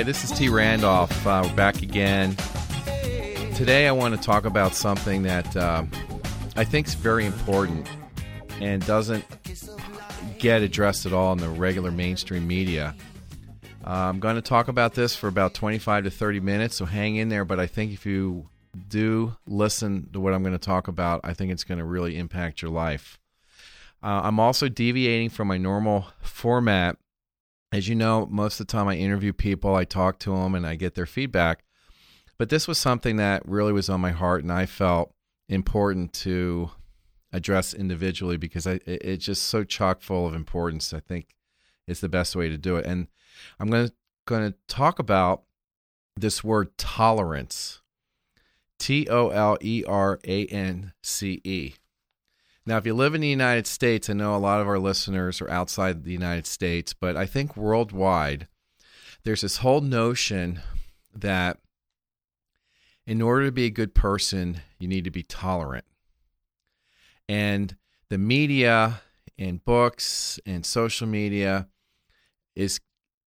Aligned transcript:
Hi, 0.00 0.04
this 0.04 0.24
is 0.24 0.30
T. 0.30 0.48
Randolph. 0.48 1.26
Uh, 1.26 1.44
we're 1.46 1.54
back 1.54 1.82
again. 1.82 2.34
Today, 3.54 3.86
I 3.86 3.92
want 3.92 4.16
to 4.16 4.20
talk 4.22 4.46
about 4.46 4.74
something 4.74 5.24
that 5.24 5.54
uh, 5.54 5.84
I 6.56 6.64
think 6.64 6.86
is 6.86 6.94
very 6.94 7.26
important 7.26 7.86
and 8.62 8.82
doesn't 8.86 9.26
get 10.38 10.62
addressed 10.62 11.04
at 11.04 11.12
all 11.12 11.32
in 11.32 11.38
the 11.38 11.50
regular 11.50 11.90
mainstream 11.90 12.46
media. 12.46 12.94
Uh, 13.86 13.90
I'm 13.90 14.20
going 14.20 14.36
to 14.36 14.40
talk 14.40 14.68
about 14.68 14.94
this 14.94 15.14
for 15.14 15.28
about 15.28 15.52
25 15.52 16.04
to 16.04 16.10
30 16.10 16.40
minutes, 16.40 16.76
so 16.76 16.86
hang 16.86 17.16
in 17.16 17.28
there. 17.28 17.44
But 17.44 17.60
I 17.60 17.66
think 17.66 17.92
if 17.92 18.06
you 18.06 18.48
do 18.88 19.36
listen 19.46 20.08
to 20.14 20.20
what 20.20 20.32
I'm 20.32 20.42
going 20.42 20.54
to 20.54 20.58
talk 20.58 20.88
about, 20.88 21.20
I 21.24 21.34
think 21.34 21.52
it's 21.52 21.64
going 21.64 21.76
to 21.76 21.84
really 21.84 22.16
impact 22.16 22.62
your 22.62 22.70
life. 22.70 23.18
Uh, 24.02 24.22
I'm 24.24 24.40
also 24.40 24.70
deviating 24.70 25.28
from 25.28 25.48
my 25.48 25.58
normal 25.58 26.06
format 26.22 26.96
as 27.72 27.88
you 27.88 27.94
know, 27.94 28.26
most 28.30 28.60
of 28.60 28.66
the 28.66 28.72
time 28.72 28.88
I 28.88 28.96
interview 28.96 29.32
people, 29.32 29.74
I 29.74 29.84
talk 29.84 30.18
to 30.20 30.34
them, 30.34 30.54
and 30.54 30.66
I 30.66 30.74
get 30.74 30.94
their 30.94 31.06
feedback. 31.06 31.64
But 32.38 32.48
this 32.48 32.66
was 32.66 32.78
something 32.78 33.16
that 33.16 33.46
really 33.46 33.72
was 33.72 33.88
on 33.88 34.00
my 34.00 34.10
heart, 34.10 34.42
and 34.42 34.52
I 34.52 34.66
felt 34.66 35.12
important 35.48 36.12
to 36.14 36.70
address 37.32 37.74
individually 37.74 38.36
because 38.36 38.66
I, 38.66 38.80
it's 38.86 39.24
just 39.24 39.44
so 39.44 39.62
chock 39.62 40.00
full 40.00 40.26
of 40.26 40.34
importance. 40.34 40.92
I 40.92 41.00
think 41.00 41.34
it's 41.86 42.00
the 42.00 42.08
best 42.08 42.34
way 42.34 42.48
to 42.48 42.58
do 42.58 42.76
it. 42.76 42.86
And 42.86 43.08
I'm 43.58 43.68
going 43.68 43.88
to 43.88 43.94
going 44.26 44.52
to 44.52 44.58
talk 44.68 44.98
about 44.98 45.42
this 46.16 46.44
word 46.44 46.76
tolerance. 46.78 47.80
T 48.78 49.06
O 49.08 49.28
L 49.28 49.58
E 49.60 49.84
R 49.86 50.18
A 50.26 50.46
N 50.46 50.92
C 51.02 51.40
E. 51.44 51.74
Now, 52.70 52.76
if 52.76 52.86
you 52.86 52.94
live 52.94 53.16
in 53.16 53.20
the 53.20 53.26
United 53.26 53.66
States, 53.66 54.08
I 54.08 54.12
know 54.12 54.36
a 54.36 54.38
lot 54.38 54.60
of 54.60 54.68
our 54.68 54.78
listeners 54.78 55.40
are 55.40 55.50
outside 55.50 56.04
the 56.04 56.12
United 56.12 56.46
States, 56.46 56.94
but 56.94 57.16
I 57.16 57.26
think 57.26 57.56
worldwide, 57.56 58.46
there's 59.24 59.40
this 59.40 59.56
whole 59.56 59.80
notion 59.80 60.60
that 61.12 61.58
in 63.08 63.20
order 63.20 63.46
to 63.46 63.50
be 63.50 63.64
a 63.64 63.70
good 63.70 63.92
person, 63.92 64.60
you 64.78 64.86
need 64.86 65.02
to 65.02 65.10
be 65.10 65.24
tolerant. 65.24 65.84
And 67.28 67.74
the 68.08 68.18
media 68.18 69.00
and 69.36 69.64
books 69.64 70.38
and 70.46 70.64
social 70.64 71.08
media 71.08 71.66
is 72.54 72.78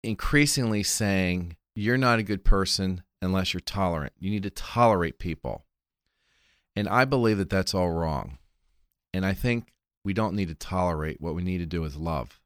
increasingly 0.01 0.81
saying 0.81 1.57
you're 1.75 1.95
not 1.95 2.17
a 2.17 2.23
good 2.23 2.43
person 2.43 3.03
unless 3.21 3.53
you're 3.53 3.61
tolerant. 3.61 4.13
You 4.17 4.31
need 4.31 4.41
to 4.41 4.49
tolerate 4.49 5.19
people. 5.19 5.63
And 6.75 6.89
I 6.89 7.05
believe 7.05 7.37
that 7.37 7.51
that's 7.51 7.75
all 7.75 7.91
wrong. 7.91 8.39
And 9.13 9.25
I 9.25 9.33
think 9.33 9.73
we 10.03 10.13
don't 10.13 10.35
need 10.35 10.47
to 10.49 10.55
tolerate. 10.55 11.21
What 11.21 11.35
we 11.35 11.43
need 11.43 11.59
to 11.59 11.65
do 11.65 11.83
is 11.83 11.95
love. 11.95 12.39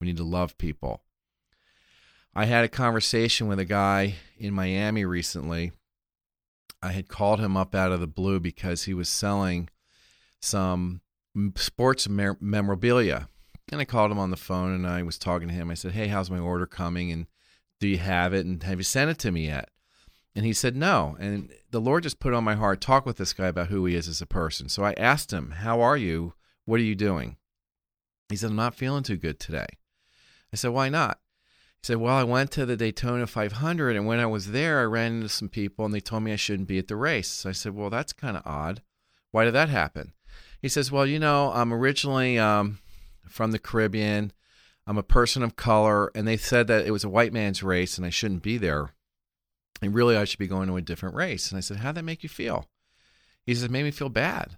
We 0.00 0.06
need 0.06 0.16
to 0.16 0.24
love 0.24 0.58
people. 0.58 1.02
I 2.34 2.46
had 2.46 2.64
a 2.64 2.68
conversation 2.68 3.46
with 3.46 3.58
a 3.58 3.64
guy 3.64 4.14
in 4.38 4.54
Miami 4.54 5.04
recently. 5.04 5.72
I 6.82 6.92
had 6.92 7.08
called 7.08 7.40
him 7.40 7.56
up 7.56 7.74
out 7.74 7.92
of 7.92 8.00
the 8.00 8.06
blue 8.06 8.40
because 8.40 8.84
he 8.84 8.94
was 8.94 9.08
selling 9.08 9.68
some 10.40 11.02
sports 11.56 12.08
memorabilia. 12.08 13.28
And 13.70 13.80
I 13.80 13.84
called 13.84 14.10
him 14.10 14.18
on 14.18 14.30
the 14.30 14.36
phone 14.36 14.72
and 14.72 14.86
I 14.86 15.02
was 15.02 15.18
talking 15.18 15.48
to 15.48 15.54
him. 15.54 15.70
I 15.70 15.74
said, 15.74 15.92
Hey, 15.92 16.08
how's 16.08 16.30
my 16.30 16.38
order 16.38 16.66
coming? 16.66 17.12
And 17.12 17.26
do 17.80 17.86
you 17.86 17.98
have 17.98 18.34
it? 18.34 18.44
And 18.46 18.62
have 18.62 18.78
you 18.78 18.84
sent 18.84 19.10
it 19.10 19.18
to 19.20 19.30
me 19.30 19.46
yet? 19.46 19.68
And 20.34 20.46
he 20.46 20.52
said, 20.52 20.76
No. 20.76 21.16
And 21.20 21.50
the 21.70 21.80
Lord 21.80 22.04
just 22.04 22.18
put 22.20 22.32
on 22.32 22.44
my 22.44 22.54
heart, 22.54 22.80
talk 22.80 23.04
with 23.04 23.18
this 23.18 23.32
guy 23.32 23.46
about 23.46 23.68
who 23.68 23.84
he 23.86 23.94
is 23.94 24.08
as 24.08 24.22
a 24.22 24.26
person. 24.26 24.68
So 24.68 24.82
I 24.82 24.92
asked 24.94 25.32
him, 25.32 25.50
How 25.50 25.80
are 25.80 25.96
you? 25.96 26.34
What 26.64 26.80
are 26.80 26.84
you 26.84 26.94
doing? 26.94 27.36
He 28.28 28.36
said, 28.36 28.50
I'm 28.50 28.56
not 28.56 28.74
feeling 28.74 29.02
too 29.02 29.16
good 29.16 29.38
today. 29.38 29.66
I 30.52 30.56
said, 30.56 30.70
Why 30.70 30.88
not? 30.88 31.18
He 31.82 31.86
said, 31.86 31.98
Well, 31.98 32.14
I 32.14 32.24
went 32.24 32.50
to 32.52 32.64
the 32.64 32.76
Daytona 32.76 33.26
500, 33.26 33.96
and 33.96 34.06
when 34.06 34.20
I 34.20 34.26
was 34.26 34.52
there, 34.52 34.80
I 34.80 34.84
ran 34.84 35.16
into 35.16 35.28
some 35.28 35.48
people 35.48 35.84
and 35.84 35.92
they 35.92 36.00
told 36.00 36.22
me 36.22 36.32
I 36.32 36.36
shouldn't 36.36 36.68
be 36.68 36.78
at 36.78 36.88
the 36.88 36.96
race. 36.96 37.28
So 37.28 37.50
I 37.50 37.52
said, 37.52 37.74
Well, 37.74 37.90
that's 37.90 38.12
kind 38.12 38.36
of 38.36 38.46
odd. 38.46 38.80
Why 39.32 39.44
did 39.44 39.54
that 39.54 39.68
happen? 39.68 40.12
He 40.62 40.68
says, 40.68 40.90
Well, 40.90 41.06
you 41.06 41.18
know, 41.18 41.52
I'm 41.52 41.74
originally 41.74 42.38
um, 42.38 42.78
from 43.28 43.52
the 43.52 43.58
Caribbean. 43.58 44.32
I'm 44.86 44.98
a 44.98 45.04
person 45.04 45.44
of 45.44 45.54
color, 45.54 46.10
and 46.14 46.26
they 46.26 46.36
said 46.36 46.66
that 46.66 46.86
it 46.86 46.90
was 46.90 47.04
a 47.04 47.08
white 47.08 47.32
man's 47.32 47.62
race 47.62 47.98
and 47.98 48.06
I 48.06 48.10
shouldn't 48.10 48.42
be 48.42 48.58
there 48.58 48.94
and 49.82 49.94
really 49.94 50.16
I 50.16 50.24
should 50.24 50.38
be 50.38 50.46
going 50.46 50.68
to 50.68 50.76
a 50.76 50.80
different 50.80 51.16
race. 51.16 51.50
And 51.50 51.58
I 51.58 51.60
said, 51.60 51.78
How'd 51.78 51.96
that 51.96 52.04
make 52.04 52.22
you 52.22 52.28
feel? 52.28 52.68
He 53.44 53.54
said, 53.54 53.66
It 53.68 53.72
made 53.72 53.84
me 53.84 53.90
feel 53.90 54.08
bad. 54.08 54.56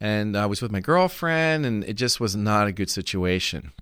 And 0.00 0.36
I 0.36 0.46
was 0.46 0.62
with 0.62 0.72
my 0.72 0.80
girlfriend, 0.80 1.66
and 1.66 1.84
it 1.84 1.94
just 1.94 2.20
was 2.20 2.34
not 2.34 2.66
a 2.66 2.72
good 2.72 2.90
situation. 2.90 3.72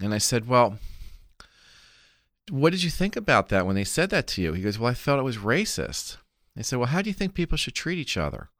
And 0.00 0.14
I 0.14 0.18
said, 0.18 0.48
Well, 0.48 0.78
what 2.50 2.70
did 2.70 2.82
you 2.82 2.90
think 2.90 3.16
about 3.16 3.48
that 3.48 3.66
when 3.66 3.74
they 3.74 3.84
said 3.84 4.10
that 4.10 4.26
to 4.28 4.42
you? 4.42 4.52
He 4.52 4.62
goes, 4.62 4.78
Well, 4.78 4.90
I 4.90 4.94
felt 4.94 5.18
it 5.18 5.24
was 5.24 5.38
racist. 5.38 6.16
I 6.56 6.62
said, 6.62 6.78
Well, 6.78 6.88
how 6.88 7.02
do 7.02 7.10
you 7.10 7.14
think 7.14 7.34
people 7.34 7.58
should 7.58 7.74
treat 7.74 7.98
each 7.98 8.16
other? 8.16 8.50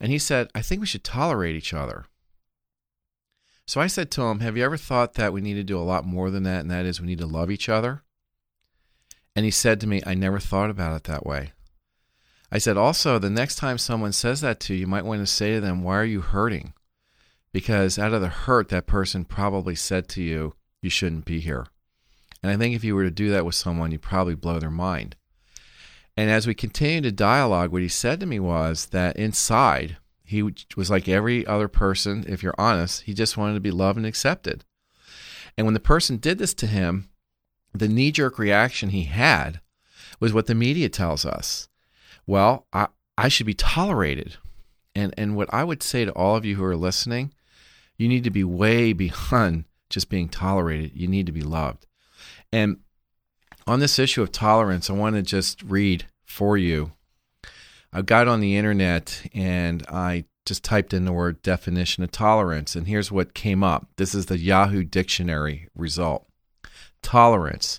And 0.00 0.10
he 0.10 0.18
said, 0.18 0.48
I 0.54 0.62
think 0.62 0.80
we 0.80 0.86
should 0.86 1.04
tolerate 1.04 1.56
each 1.56 1.72
other. 1.72 2.06
So 3.66 3.80
I 3.80 3.86
said 3.86 4.10
to 4.12 4.22
him, 4.22 4.40
Have 4.40 4.56
you 4.56 4.64
ever 4.64 4.76
thought 4.76 5.14
that 5.14 5.32
we 5.32 5.40
need 5.40 5.54
to 5.54 5.64
do 5.64 5.78
a 5.78 5.82
lot 5.82 6.04
more 6.04 6.30
than 6.30 6.42
that? 6.44 6.60
And 6.60 6.70
that 6.70 6.84
is, 6.84 7.00
we 7.00 7.06
need 7.06 7.18
to 7.18 7.26
love 7.26 7.50
each 7.50 7.68
other? 7.68 8.03
And 9.36 9.44
he 9.44 9.50
said 9.50 9.80
to 9.80 9.86
me, 9.86 10.00
I 10.06 10.14
never 10.14 10.38
thought 10.38 10.70
about 10.70 10.96
it 10.96 11.04
that 11.04 11.26
way. 11.26 11.52
I 12.52 12.58
said, 12.58 12.76
also, 12.76 13.18
the 13.18 13.30
next 13.30 13.56
time 13.56 13.78
someone 13.78 14.12
says 14.12 14.40
that 14.42 14.60
to 14.60 14.74
you, 14.74 14.80
you 14.80 14.86
might 14.86 15.04
want 15.04 15.20
to 15.20 15.26
say 15.26 15.54
to 15.54 15.60
them, 15.60 15.82
Why 15.82 15.96
are 15.96 16.04
you 16.04 16.20
hurting? 16.20 16.72
Because 17.52 17.98
out 17.98 18.12
of 18.12 18.20
the 18.20 18.28
hurt, 18.28 18.68
that 18.68 18.86
person 18.86 19.24
probably 19.24 19.74
said 19.74 20.08
to 20.10 20.22
you, 20.22 20.54
You 20.80 20.90
shouldn't 20.90 21.24
be 21.24 21.40
here. 21.40 21.66
And 22.42 22.52
I 22.52 22.56
think 22.56 22.74
if 22.74 22.84
you 22.84 22.94
were 22.94 23.04
to 23.04 23.10
do 23.10 23.30
that 23.30 23.44
with 23.44 23.54
someone, 23.54 23.90
you'd 23.90 24.02
probably 24.02 24.34
blow 24.34 24.58
their 24.58 24.70
mind. 24.70 25.16
And 26.16 26.30
as 26.30 26.46
we 26.46 26.54
continued 26.54 27.04
to 27.04 27.12
dialogue, 27.12 27.72
what 27.72 27.82
he 27.82 27.88
said 27.88 28.20
to 28.20 28.26
me 28.26 28.38
was 28.38 28.86
that 28.86 29.16
inside, 29.16 29.96
he 30.22 30.42
was 30.76 30.90
like 30.90 31.08
every 31.08 31.46
other 31.46 31.68
person, 31.68 32.24
if 32.28 32.42
you're 32.42 32.54
honest, 32.56 33.02
he 33.02 33.14
just 33.14 33.36
wanted 33.36 33.54
to 33.54 33.60
be 33.60 33.70
loved 33.70 33.96
and 33.96 34.06
accepted. 34.06 34.64
And 35.56 35.66
when 35.66 35.74
the 35.74 35.80
person 35.80 36.18
did 36.18 36.38
this 36.38 36.54
to 36.54 36.66
him, 36.66 37.08
the 37.74 37.88
knee 37.88 38.12
jerk 38.12 38.38
reaction 38.38 38.90
he 38.90 39.04
had 39.04 39.60
was 40.20 40.32
what 40.32 40.46
the 40.46 40.54
media 40.54 40.88
tells 40.88 41.26
us. 41.26 41.68
Well, 42.26 42.66
I, 42.72 42.86
I 43.18 43.28
should 43.28 43.46
be 43.46 43.54
tolerated. 43.54 44.36
And, 44.94 45.12
and 45.18 45.36
what 45.36 45.52
I 45.52 45.64
would 45.64 45.82
say 45.82 46.04
to 46.04 46.12
all 46.12 46.36
of 46.36 46.44
you 46.44 46.54
who 46.54 46.64
are 46.64 46.76
listening, 46.76 47.34
you 47.98 48.08
need 48.08 48.24
to 48.24 48.30
be 48.30 48.44
way 48.44 48.92
beyond 48.94 49.64
just 49.90 50.08
being 50.08 50.28
tolerated. 50.28 50.92
You 50.94 51.08
need 51.08 51.26
to 51.26 51.32
be 51.32 51.42
loved. 51.42 51.86
And 52.52 52.78
on 53.66 53.80
this 53.80 53.98
issue 53.98 54.22
of 54.22 54.30
tolerance, 54.30 54.88
I 54.88 54.92
want 54.92 55.16
to 55.16 55.22
just 55.22 55.62
read 55.62 56.06
for 56.24 56.56
you. 56.56 56.92
I 57.92 58.02
got 58.02 58.28
on 58.28 58.40
the 58.40 58.56
internet 58.56 59.28
and 59.34 59.84
I 59.88 60.24
just 60.46 60.62
typed 60.62 60.92
in 60.92 61.04
the 61.04 61.12
word 61.12 61.42
definition 61.42 62.04
of 62.04 62.10
tolerance, 62.10 62.76
and 62.76 62.86
here's 62.86 63.10
what 63.10 63.32
came 63.32 63.64
up. 63.64 63.88
This 63.96 64.14
is 64.14 64.26
the 64.26 64.36
Yahoo 64.36 64.84
Dictionary 64.84 65.68
result 65.74 66.26
tolerance, 67.04 67.78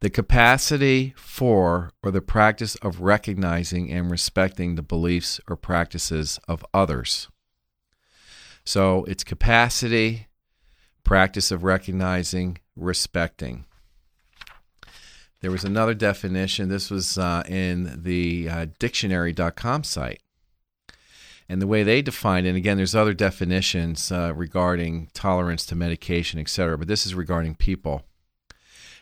the 0.00 0.10
capacity 0.10 1.14
for 1.16 1.90
or 2.02 2.10
the 2.10 2.20
practice 2.20 2.76
of 2.76 3.00
recognizing 3.00 3.90
and 3.90 4.10
respecting 4.10 4.74
the 4.74 4.82
beliefs 4.82 5.40
or 5.48 5.56
practices 5.56 6.38
of 6.46 6.64
others. 6.72 7.28
So 8.64 9.04
it's 9.04 9.24
capacity, 9.24 10.28
practice 11.02 11.50
of 11.50 11.64
recognizing, 11.64 12.58
respecting. 12.76 13.64
There 15.40 15.50
was 15.50 15.64
another 15.64 15.94
definition. 15.94 16.68
This 16.68 16.90
was 16.90 17.18
uh, 17.18 17.42
in 17.48 18.02
the 18.02 18.48
uh, 18.48 18.66
dictionary.com 18.78 19.82
site. 19.82 20.20
And 21.48 21.60
the 21.60 21.66
way 21.66 21.82
they 21.82 22.00
define 22.00 22.46
it, 22.46 22.50
and 22.50 22.56
again, 22.56 22.76
there's 22.76 22.94
other 22.94 23.12
definitions 23.12 24.10
uh, 24.12 24.32
regarding 24.34 25.10
tolerance 25.12 25.66
to 25.66 25.74
medication, 25.74 26.38
et 26.38 26.48
cetera, 26.48 26.78
but 26.78 26.88
this 26.88 27.04
is 27.04 27.14
regarding 27.14 27.56
people 27.56 28.02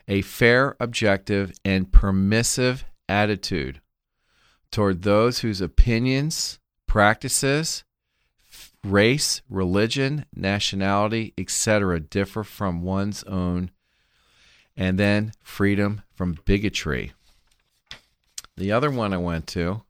a 0.09 0.23
fair, 0.23 0.77
objective, 0.81 1.53
and 1.65 1.93
permissive 1.93 2.85
attitude 3.09 3.81
toward 4.71 5.03
those 5.03 5.41
whose 5.41 5.61
opinions, 5.61 6.59
practices, 6.87 7.85
race, 8.85 9.43
religion, 9.49 10.25
nationality, 10.35 11.35
etc., 11.37 12.01
differ 12.01 12.45
from 12.45 12.83
one's 12.83 13.23
own, 13.25 13.71
and 14.77 14.99
then 14.99 15.33
freedom 15.43 16.03
from 16.15 16.39
bigotry. 16.45 17.13
The 18.57 18.73
other 18.73 18.91
one 18.91 19.13
I 19.13 19.19
went 19.19 19.47
to 19.49 19.83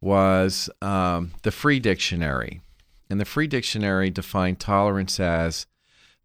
was 0.00 0.68
um, 0.82 1.32
the 1.42 1.50
Free 1.50 1.80
Dictionary. 1.80 2.60
And 3.08 3.18
the 3.18 3.24
Free 3.24 3.46
Dictionary 3.46 4.10
defined 4.10 4.60
tolerance 4.60 5.18
as 5.18 5.66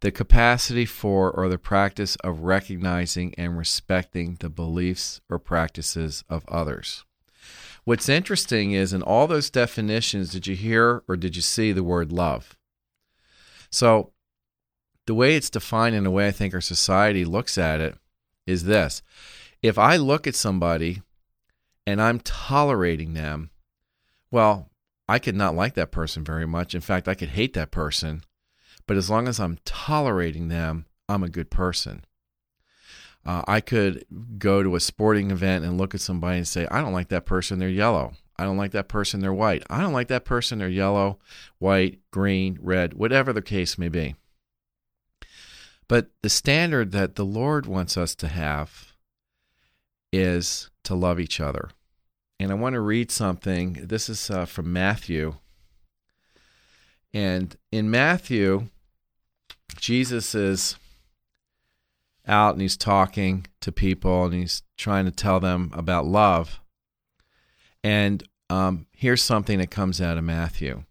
the 0.01 0.11
capacity 0.11 0.85
for 0.85 1.31
or 1.31 1.49
the 1.49 1.57
practice 1.57 2.15
of 2.17 2.41
recognizing 2.41 3.33
and 3.37 3.57
respecting 3.57 4.37
the 4.39 4.49
beliefs 4.49 5.19
or 5.29 5.39
practices 5.39 6.23
of 6.29 6.47
others. 6.47 7.03
What's 7.83 8.07
interesting 8.07 8.71
is 8.71 8.93
in 8.93 9.01
all 9.01 9.27
those 9.27 9.49
definitions, 9.49 10.31
did 10.31 10.47
you 10.47 10.55
hear 10.55 11.03
or 11.07 11.17
did 11.17 11.35
you 11.35 11.41
see 11.41 11.71
the 11.71 11.83
word 11.83 12.11
love? 12.11 12.57
So, 13.69 14.11
the 15.05 15.15
way 15.15 15.35
it's 15.35 15.49
defined 15.49 15.95
and 15.95 16.05
the 16.05 16.11
way 16.11 16.27
I 16.27 16.31
think 16.31 16.53
our 16.53 16.61
society 16.61 17.25
looks 17.25 17.57
at 17.57 17.81
it 17.81 17.95
is 18.45 18.65
this 18.65 19.01
If 19.61 19.77
I 19.77 19.97
look 19.97 20.27
at 20.27 20.35
somebody 20.35 21.01
and 21.85 22.01
I'm 22.01 22.19
tolerating 22.19 23.13
them, 23.13 23.49
well, 24.31 24.69
I 25.07 25.17
could 25.17 25.35
not 25.35 25.55
like 25.55 25.73
that 25.73 25.91
person 25.91 26.23
very 26.23 26.45
much. 26.45 26.75
In 26.75 26.81
fact, 26.81 27.07
I 27.07 27.15
could 27.15 27.29
hate 27.29 27.53
that 27.53 27.71
person. 27.71 28.21
But 28.89 28.97
as 28.97 29.07
long 29.07 29.27
as 29.27 29.39
I'm 29.39 29.59
tolerating 29.65 30.47
them, 30.47 30.87
I'm 31.07 31.21
a 31.21 31.29
good 31.29 31.51
person. 31.51 32.05
Uh, 33.23 33.43
I 33.47 33.61
could 33.61 34.03
go 34.39 34.63
to 34.63 34.75
a 34.75 34.79
sporting 34.79 35.29
event 35.29 35.63
and 35.63 35.77
look 35.77 35.93
at 35.93 36.01
somebody 36.01 36.37
and 36.37 36.47
say, 36.47 36.67
I 36.71 36.81
don't 36.81 36.91
like 36.91 37.09
that 37.09 37.27
person, 37.27 37.59
they're 37.59 37.69
yellow. 37.69 38.13
I 38.35 38.45
don't 38.45 38.57
like 38.57 38.71
that 38.71 38.87
person, 38.87 39.19
they're 39.19 39.31
white. 39.31 39.61
I 39.69 39.79
don't 39.81 39.93
like 39.93 40.07
that 40.07 40.25
person, 40.25 40.57
they're 40.57 40.67
yellow, 40.67 41.19
white, 41.59 41.99
green, 42.09 42.57
red, 42.59 42.95
whatever 42.95 43.31
the 43.31 43.43
case 43.43 43.77
may 43.77 43.89
be. 43.89 44.15
But 45.87 46.09
the 46.23 46.29
standard 46.29 46.91
that 46.91 47.13
the 47.13 47.25
Lord 47.25 47.67
wants 47.67 47.95
us 47.95 48.15
to 48.15 48.27
have 48.27 48.93
is 50.11 50.71
to 50.85 50.95
love 50.95 51.19
each 51.19 51.39
other. 51.39 51.69
And 52.39 52.49
I 52.49 52.55
want 52.55 52.73
to 52.73 52.81
read 52.81 53.11
something. 53.11 53.73
This 53.83 54.09
is 54.09 54.31
uh, 54.31 54.45
from 54.45 54.73
Matthew. 54.73 55.35
And 57.13 57.55
in 57.71 57.91
Matthew, 57.91 58.69
Jesus 59.79 60.35
is 60.35 60.77
out 62.27 62.53
and 62.53 62.61
he's 62.61 62.77
talking 62.77 63.47
to 63.61 63.71
people 63.71 64.25
and 64.25 64.33
he's 64.33 64.61
trying 64.77 65.05
to 65.05 65.11
tell 65.11 65.39
them 65.39 65.71
about 65.73 66.05
love. 66.05 66.59
And 67.83 68.23
um, 68.49 68.85
here's 68.91 69.21
something 69.21 69.59
that 69.59 69.71
comes 69.71 70.01
out 70.01 70.17
of 70.17 70.23
Matthew. 70.23 70.83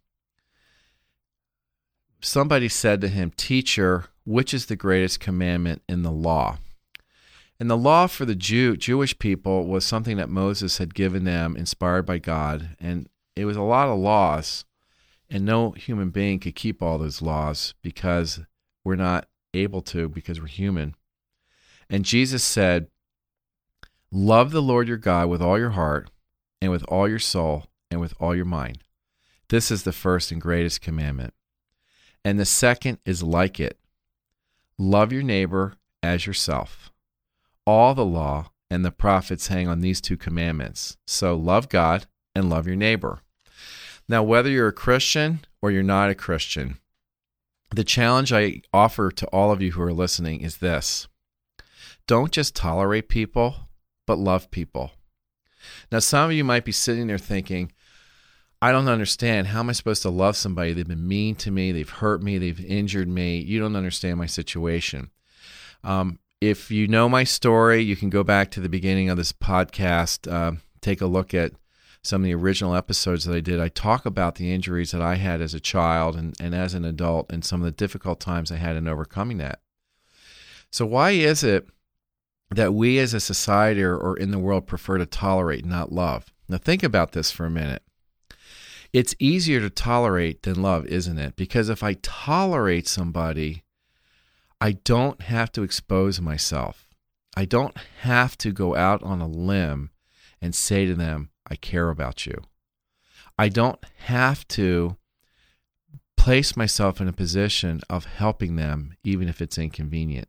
Somebody 2.20 2.68
said 2.68 3.00
to 3.00 3.08
him, 3.08 3.32
Teacher, 3.36 4.06
which 4.24 4.52
is 4.52 4.66
the 4.66 4.76
greatest 4.76 5.20
commandment 5.20 5.82
in 5.88 6.02
the 6.02 6.10
law? 6.10 6.58
And 7.60 7.70
the 7.70 7.76
law 7.76 8.06
for 8.06 8.24
the 8.24 8.36
Jew, 8.36 8.76
Jewish 8.76 9.18
people 9.18 9.66
was 9.66 9.84
something 9.84 10.16
that 10.16 10.28
Moses 10.28 10.78
had 10.78 10.94
given 10.94 11.24
them, 11.24 11.56
inspired 11.56 12.06
by 12.06 12.18
God. 12.18 12.76
And 12.80 13.08
it 13.34 13.44
was 13.44 13.56
a 13.56 13.62
lot 13.62 13.88
of 13.88 13.98
laws, 13.98 14.64
and 15.28 15.44
no 15.44 15.72
human 15.72 16.10
being 16.10 16.38
could 16.38 16.54
keep 16.54 16.82
all 16.82 16.98
those 16.98 17.22
laws 17.22 17.74
because 17.82 18.40
we're 18.88 18.96
not 18.96 19.28
able 19.52 19.82
to, 19.82 20.08
because 20.08 20.40
we're 20.40 20.46
human. 20.46 20.94
And 21.90 22.04
Jesus 22.04 22.42
said, 22.42 22.88
Love 24.10 24.50
the 24.50 24.62
Lord 24.62 24.88
your 24.88 24.96
God 24.96 25.28
with 25.28 25.42
all 25.42 25.58
your 25.58 25.70
heart, 25.70 26.10
and 26.62 26.72
with 26.72 26.82
all 26.88 27.06
your 27.06 27.18
soul, 27.18 27.66
and 27.90 28.00
with 28.00 28.14
all 28.18 28.34
your 28.34 28.46
mind. 28.46 28.78
This 29.50 29.70
is 29.70 29.82
the 29.82 29.92
first 29.92 30.32
and 30.32 30.40
greatest 30.40 30.80
commandment. 30.80 31.34
And 32.24 32.40
the 32.40 32.46
second 32.46 32.98
is 33.04 33.22
like 33.22 33.60
it 33.60 33.78
love 34.78 35.12
your 35.12 35.22
neighbor 35.22 35.74
as 36.02 36.26
yourself. 36.26 36.90
All 37.66 37.94
the 37.94 38.04
law 38.04 38.50
and 38.70 38.84
the 38.84 38.90
prophets 38.90 39.48
hang 39.48 39.68
on 39.68 39.80
these 39.80 40.00
two 40.00 40.16
commandments. 40.16 40.96
So 41.06 41.36
love 41.36 41.68
God 41.68 42.06
and 42.34 42.48
love 42.48 42.66
your 42.66 42.76
neighbor. 42.76 43.20
Now, 44.08 44.22
whether 44.22 44.48
you're 44.48 44.68
a 44.68 44.72
Christian 44.72 45.40
or 45.60 45.70
you're 45.70 45.82
not 45.82 46.10
a 46.10 46.14
Christian, 46.14 46.78
the 47.70 47.84
challenge 47.84 48.32
I 48.32 48.62
offer 48.72 49.10
to 49.10 49.26
all 49.26 49.52
of 49.52 49.62
you 49.62 49.72
who 49.72 49.82
are 49.82 49.92
listening 49.92 50.40
is 50.40 50.58
this 50.58 51.06
don't 52.06 52.32
just 52.32 52.56
tolerate 52.56 53.08
people, 53.08 53.56
but 54.06 54.18
love 54.18 54.50
people. 54.50 54.92
Now, 55.92 55.98
some 55.98 56.30
of 56.30 56.36
you 56.36 56.44
might 56.44 56.64
be 56.64 56.72
sitting 56.72 57.06
there 57.06 57.18
thinking, 57.18 57.72
I 58.60 58.72
don't 58.72 58.88
understand. 58.88 59.48
How 59.48 59.60
am 59.60 59.68
I 59.68 59.72
supposed 59.72 60.02
to 60.02 60.10
love 60.10 60.36
somebody? 60.36 60.72
They've 60.72 60.88
been 60.88 61.06
mean 61.06 61.36
to 61.36 61.50
me, 61.50 61.70
they've 61.70 61.88
hurt 61.88 62.22
me, 62.22 62.38
they've 62.38 62.64
injured 62.64 63.08
me. 63.08 63.38
You 63.38 63.60
don't 63.60 63.76
understand 63.76 64.18
my 64.18 64.26
situation. 64.26 65.10
Um, 65.84 66.18
if 66.40 66.70
you 66.70 66.88
know 66.88 67.08
my 67.08 67.24
story, 67.24 67.82
you 67.82 67.94
can 67.94 68.10
go 68.10 68.24
back 68.24 68.50
to 68.52 68.60
the 68.60 68.68
beginning 68.68 69.10
of 69.10 69.16
this 69.16 69.32
podcast, 69.32 70.30
uh, 70.30 70.56
take 70.80 71.00
a 71.00 71.06
look 71.06 71.34
at 71.34 71.52
some 72.08 72.22
of 72.22 72.24
the 72.24 72.34
original 72.34 72.74
episodes 72.74 73.24
that 73.24 73.34
I 73.34 73.40
did. 73.40 73.60
I 73.60 73.68
talk 73.68 74.06
about 74.06 74.36
the 74.36 74.52
injuries 74.52 74.92
that 74.92 75.02
I 75.02 75.16
had 75.16 75.42
as 75.42 75.52
a 75.52 75.60
child 75.60 76.16
and, 76.16 76.34
and 76.40 76.54
as 76.54 76.72
an 76.72 76.86
adult 76.86 77.30
and 77.30 77.44
some 77.44 77.60
of 77.60 77.66
the 77.66 77.70
difficult 77.70 78.18
times 78.18 78.50
I 78.50 78.56
had 78.56 78.76
in 78.76 78.88
overcoming 78.88 79.36
that. 79.38 79.60
So, 80.72 80.86
why 80.86 81.10
is 81.10 81.44
it 81.44 81.68
that 82.50 82.72
we 82.72 82.98
as 82.98 83.12
a 83.12 83.20
society 83.20 83.82
or, 83.82 83.96
or 83.96 84.16
in 84.16 84.30
the 84.30 84.38
world 84.38 84.66
prefer 84.66 84.96
to 84.96 85.06
tolerate, 85.06 85.66
not 85.66 85.92
love? 85.92 86.32
Now, 86.48 86.56
think 86.56 86.82
about 86.82 87.12
this 87.12 87.30
for 87.30 87.44
a 87.44 87.50
minute. 87.50 87.82
It's 88.94 89.14
easier 89.18 89.60
to 89.60 89.68
tolerate 89.68 90.44
than 90.44 90.62
love, 90.62 90.86
isn't 90.86 91.18
it? 91.18 91.36
Because 91.36 91.68
if 91.68 91.82
I 91.82 91.92
tolerate 92.00 92.88
somebody, 92.88 93.64
I 94.62 94.72
don't 94.72 95.20
have 95.22 95.52
to 95.52 95.62
expose 95.62 96.22
myself. 96.22 96.88
I 97.36 97.44
don't 97.44 97.76
have 98.00 98.38
to 98.38 98.50
go 98.50 98.74
out 98.74 99.02
on 99.02 99.20
a 99.20 99.28
limb 99.28 99.90
and 100.40 100.54
say 100.54 100.86
to 100.86 100.94
them, 100.94 101.28
I 101.50 101.56
care 101.56 101.88
about 101.90 102.26
you. 102.26 102.42
I 103.38 103.48
don't 103.48 103.82
have 104.04 104.46
to 104.48 104.96
place 106.16 106.56
myself 106.56 107.00
in 107.00 107.08
a 107.08 107.12
position 107.12 107.80
of 107.88 108.04
helping 108.04 108.56
them, 108.56 108.96
even 109.04 109.28
if 109.28 109.40
it's 109.40 109.58
inconvenient. 109.58 110.28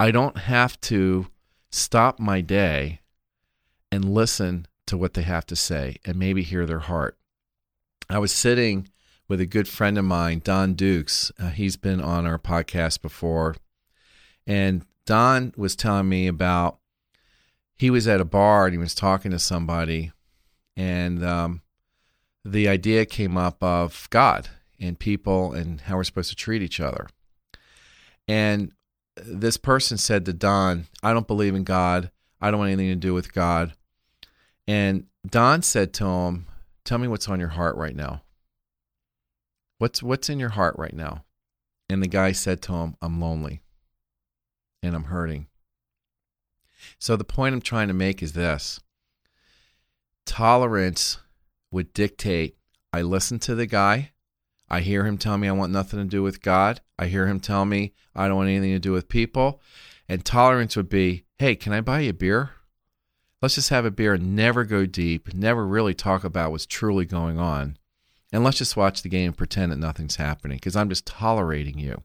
I 0.00 0.10
don't 0.10 0.38
have 0.38 0.80
to 0.82 1.28
stop 1.70 2.18
my 2.18 2.40
day 2.40 3.00
and 3.92 4.12
listen 4.12 4.66
to 4.86 4.96
what 4.96 5.14
they 5.14 5.22
have 5.22 5.46
to 5.46 5.56
say 5.56 5.96
and 6.04 6.18
maybe 6.18 6.42
hear 6.42 6.66
their 6.66 6.80
heart. 6.80 7.18
I 8.08 8.18
was 8.18 8.32
sitting 8.32 8.88
with 9.28 9.40
a 9.40 9.46
good 9.46 9.68
friend 9.68 9.98
of 9.98 10.04
mine, 10.04 10.40
Don 10.44 10.74
Dukes. 10.74 11.32
Uh, 11.38 11.50
he's 11.50 11.76
been 11.76 12.00
on 12.00 12.26
our 12.26 12.38
podcast 12.38 13.02
before. 13.02 13.56
And 14.46 14.84
Don 15.04 15.52
was 15.56 15.74
telling 15.74 16.08
me 16.08 16.26
about 16.26 16.78
he 17.76 17.90
was 17.90 18.06
at 18.06 18.20
a 18.20 18.24
bar 18.24 18.66
and 18.66 18.74
he 18.74 18.78
was 18.78 18.94
talking 18.94 19.30
to 19.32 19.38
somebody, 19.38 20.12
and 20.76 21.24
um, 21.24 21.62
the 22.44 22.68
idea 22.68 23.06
came 23.06 23.36
up 23.36 23.62
of 23.62 24.08
God 24.10 24.48
and 24.78 24.98
people 24.98 25.52
and 25.52 25.80
how 25.82 25.96
we're 25.96 26.04
supposed 26.04 26.30
to 26.30 26.36
treat 26.36 26.62
each 26.62 26.80
other. 26.80 27.08
And 28.28 28.72
this 29.16 29.56
person 29.56 29.96
said 29.98 30.24
to 30.26 30.32
Don, 30.32 30.86
I 31.02 31.12
don't 31.12 31.26
believe 31.26 31.54
in 31.54 31.64
God. 31.64 32.10
I 32.40 32.50
don't 32.50 32.60
want 32.60 32.72
anything 32.72 32.90
to 32.90 32.96
do 32.96 33.14
with 33.14 33.32
God. 33.32 33.72
And 34.66 35.06
Don 35.28 35.62
said 35.62 35.92
to 35.94 36.04
him, 36.04 36.46
Tell 36.84 36.98
me 36.98 37.08
what's 37.08 37.28
on 37.28 37.40
your 37.40 37.48
heart 37.48 37.76
right 37.76 37.96
now. 37.96 38.22
What's 39.78 40.02
what's 40.02 40.30
in 40.30 40.38
your 40.38 40.50
heart 40.50 40.76
right 40.78 40.94
now? 40.94 41.24
And 41.88 42.02
the 42.02 42.08
guy 42.08 42.32
said 42.32 42.62
to 42.62 42.72
him, 42.72 42.96
I'm 43.02 43.20
lonely 43.20 43.60
and 44.82 44.94
I'm 44.94 45.04
hurting. 45.04 45.46
So 46.98 47.16
the 47.16 47.24
point 47.24 47.54
I'm 47.54 47.60
trying 47.60 47.88
to 47.88 47.94
make 47.94 48.22
is 48.22 48.32
this 48.34 48.80
tolerance 50.26 51.18
would 51.70 51.92
dictate 51.94 52.56
I 52.92 53.02
listen 53.02 53.38
to 53.40 53.54
the 53.54 53.66
guy 53.66 54.12
I 54.68 54.80
hear 54.80 55.04
him 55.04 55.16
tell 55.16 55.38
me 55.38 55.48
I 55.48 55.52
want 55.52 55.72
nothing 55.72 56.00
to 56.00 56.04
do 56.04 56.22
with 56.22 56.42
God. 56.42 56.80
I 56.98 57.06
hear 57.06 57.26
him 57.26 57.40
tell 57.40 57.64
me 57.64 57.92
I 58.14 58.26
don't 58.26 58.36
want 58.36 58.48
anything 58.48 58.72
to 58.72 58.78
do 58.78 58.92
with 58.92 59.08
people. 59.08 59.60
And 60.08 60.24
tolerance 60.24 60.76
would 60.76 60.88
be, 60.88 61.24
hey, 61.38 61.54
can 61.54 61.72
I 61.72 61.80
buy 61.80 62.00
you 62.00 62.10
a 62.10 62.14
beer? 62.14 62.50
Let's 63.42 63.54
just 63.54 63.70
have 63.70 63.84
a 63.84 63.90
beer 63.90 64.14
and 64.14 64.34
never 64.34 64.64
go 64.64 64.86
deep, 64.86 65.34
never 65.34 65.66
really 65.66 65.94
talk 65.94 66.24
about 66.24 66.50
what's 66.50 66.66
truly 66.66 67.04
going 67.04 67.38
on. 67.38 67.76
And 68.32 68.42
let's 68.42 68.58
just 68.58 68.76
watch 68.76 69.02
the 69.02 69.08
game 69.08 69.28
and 69.28 69.36
pretend 69.36 69.70
that 69.70 69.78
nothing's 69.78 70.16
happening 70.16 70.56
because 70.56 70.74
I'm 70.74 70.88
just 70.88 71.06
tolerating 71.06 71.78
you. 71.78 72.02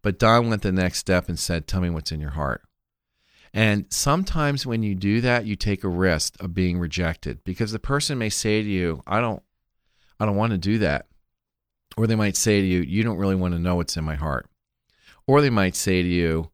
But 0.00 0.18
Don 0.18 0.48
went 0.48 0.62
the 0.62 0.72
next 0.72 0.98
step 0.98 1.28
and 1.28 1.38
said, 1.38 1.66
Tell 1.66 1.80
me 1.80 1.90
what's 1.90 2.12
in 2.12 2.20
your 2.20 2.30
heart. 2.30 2.62
And 3.58 3.86
sometimes 3.90 4.64
when 4.64 4.84
you 4.84 4.94
do 4.94 5.20
that, 5.22 5.44
you 5.44 5.56
take 5.56 5.82
a 5.82 5.88
risk 5.88 6.40
of 6.40 6.54
being 6.54 6.78
rejected 6.78 7.42
because 7.42 7.72
the 7.72 7.80
person 7.80 8.16
may 8.16 8.28
say 8.28 8.62
to 8.62 8.68
you, 8.68 9.02
I 9.04 9.20
don't 9.20 9.42
I 10.20 10.26
don't 10.26 10.36
want 10.36 10.52
to 10.52 10.58
do 10.58 10.78
that. 10.78 11.06
Or 11.96 12.06
they 12.06 12.14
might 12.14 12.36
say 12.36 12.60
to 12.60 12.66
you, 12.68 12.82
You 12.82 13.02
don't 13.02 13.16
really 13.16 13.34
want 13.34 13.54
to 13.54 13.58
know 13.58 13.74
what's 13.74 13.96
in 13.96 14.04
my 14.04 14.14
heart. 14.14 14.48
Or 15.26 15.40
they 15.40 15.50
might 15.50 15.74
say 15.74 16.02
to 16.02 16.08
you, 16.08 16.52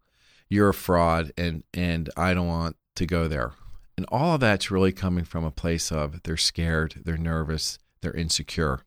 You're 0.48 0.70
a 0.70 0.74
fraud 0.74 1.30
and, 1.36 1.62
and 1.74 2.08
I 2.16 2.32
don't 2.32 2.48
want 2.48 2.76
to 2.96 3.04
go 3.04 3.28
there. 3.28 3.52
And 3.98 4.06
all 4.08 4.36
of 4.36 4.40
that's 4.40 4.70
really 4.70 4.90
coming 4.90 5.24
from 5.24 5.44
a 5.44 5.50
place 5.50 5.92
of 5.92 6.22
they're 6.22 6.38
scared, 6.38 7.02
they're 7.04 7.18
nervous, 7.18 7.78
they're 8.00 8.14
insecure. 8.14 8.80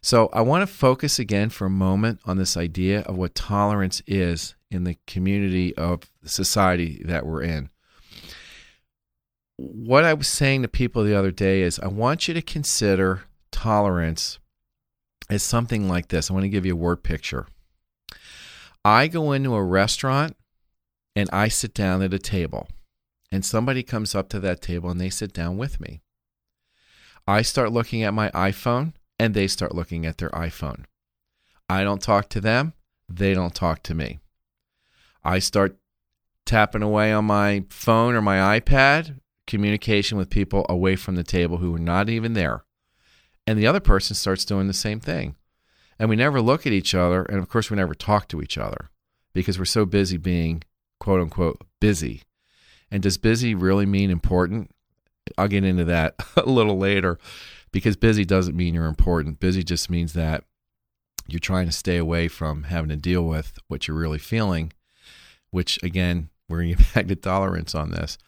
So 0.00 0.28
I 0.32 0.40
want 0.40 0.68
to 0.68 0.74
focus 0.74 1.20
again 1.20 1.50
for 1.50 1.66
a 1.66 1.70
moment 1.70 2.18
on 2.24 2.36
this 2.36 2.56
idea 2.56 3.02
of 3.02 3.16
what 3.16 3.36
tolerance 3.36 4.02
is 4.08 4.56
in 4.72 4.84
the 4.84 4.96
community 5.06 5.76
of 5.76 6.10
society 6.24 7.02
that 7.04 7.26
we're 7.26 7.42
in. 7.42 7.70
What 9.56 10.04
I 10.04 10.14
was 10.14 10.28
saying 10.28 10.62
to 10.62 10.68
people 10.68 11.04
the 11.04 11.16
other 11.16 11.30
day 11.30 11.62
is 11.62 11.78
I 11.78 11.88
want 11.88 12.26
you 12.26 12.34
to 12.34 12.42
consider 12.42 13.22
tolerance 13.50 14.38
as 15.30 15.42
something 15.42 15.88
like 15.88 16.08
this. 16.08 16.30
I 16.30 16.34
want 16.34 16.44
to 16.44 16.48
give 16.48 16.66
you 16.66 16.72
a 16.72 16.76
word 16.76 17.02
picture. 17.02 17.46
I 18.84 19.06
go 19.06 19.32
into 19.32 19.54
a 19.54 19.62
restaurant 19.62 20.36
and 21.14 21.28
I 21.32 21.48
sit 21.48 21.74
down 21.74 22.02
at 22.02 22.14
a 22.14 22.18
table, 22.18 22.68
and 23.30 23.44
somebody 23.44 23.82
comes 23.82 24.14
up 24.14 24.30
to 24.30 24.40
that 24.40 24.62
table 24.62 24.90
and 24.90 25.00
they 25.00 25.10
sit 25.10 25.32
down 25.32 25.58
with 25.58 25.78
me. 25.78 26.00
I 27.26 27.42
start 27.42 27.70
looking 27.70 28.02
at 28.02 28.14
my 28.14 28.30
iPhone 28.30 28.94
and 29.18 29.34
they 29.34 29.46
start 29.46 29.74
looking 29.74 30.06
at 30.06 30.18
their 30.18 30.30
iPhone. 30.30 30.84
I 31.68 31.84
don't 31.84 32.02
talk 32.02 32.28
to 32.30 32.40
them, 32.40 32.72
they 33.08 33.34
don't 33.34 33.54
talk 33.54 33.82
to 33.84 33.94
me. 33.94 34.20
I 35.24 35.38
start 35.38 35.76
tapping 36.44 36.82
away 36.82 37.12
on 37.12 37.24
my 37.24 37.64
phone 37.70 38.14
or 38.14 38.22
my 38.22 38.58
iPad, 38.58 39.20
communication 39.46 40.18
with 40.18 40.30
people 40.30 40.66
away 40.68 40.96
from 40.96 41.14
the 41.14 41.22
table 41.22 41.58
who 41.58 41.74
are 41.74 41.78
not 41.78 42.08
even 42.08 42.34
there. 42.34 42.64
And 43.46 43.58
the 43.58 43.66
other 43.66 43.80
person 43.80 44.14
starts 44.14 44.44
doing 44.44 44.66
the 44.66 44.72
same 44.72 45.00
thing. 45.00 45.36
And 45.98 46.08
we 46.08 46.16
never 46.16 46.40
look 46.40 46.66
at 46.66 46.72
each 46.72 46.94
other. 46.94 47.22
And 47.24 47.38
of 47.38 47.48
course, 47.48 47.70
we 47.70 47.76
never 47.76 47.94
talk 47.94 48.28
to 48.28 48.42
each 48.42 48.58
other 48.58 48.90
because 49.32 49.58
we're 49.58 49.64
so 49.64 49.84
busy 49.84 50.16
being 50.16 50.62
quote 50.98 51.20
unquote 51.20 51.60
busy. 51.80 52.22
And 52.90 53.02
does 53.02 53.18
busy 53.18 53.54
really 53.54 53.86
mean 53.86 54.10
important? 54.10 54.70
I'll 55.38 55.48
get 55.48 55.64
into 55.64 55.84
that 55.84 56.14
a 56.36 56.48
little 56.48 56.78
later 56.78 57.18
because 57.72 57.96
busy 57.96 58.24
doesn't 58.24 58.56
mean 58.56 58.74
you're 58.74 58.86
important. 58.86 59.40
Busy 59.40 59.62
just 59.62 59.90
means 59.90 60.12
that 60.12 60.44
you're 61.26 61.40
trying 61.40 61.66
to 61.66 61.72
stay 61.72 61.96
away 61.96 62.28
from 62.28 62.64
having 62.64 62.90
to 62.90 62.96
deal 62.96 63.24
with 63.24 63.58
what 63.68 63.86
you're 63.86 63.96
really 63.96 64.18
feeling, 64.18 64.72
which 65.52 65.80
again, 65.84 66.28
we're 66.48 66.62
going 66.62 66.76
back 66.94 67.06
to 67.06 67.14
tolerance 67.14 67.76
on 67.76 67.92
this. 67.92 68.18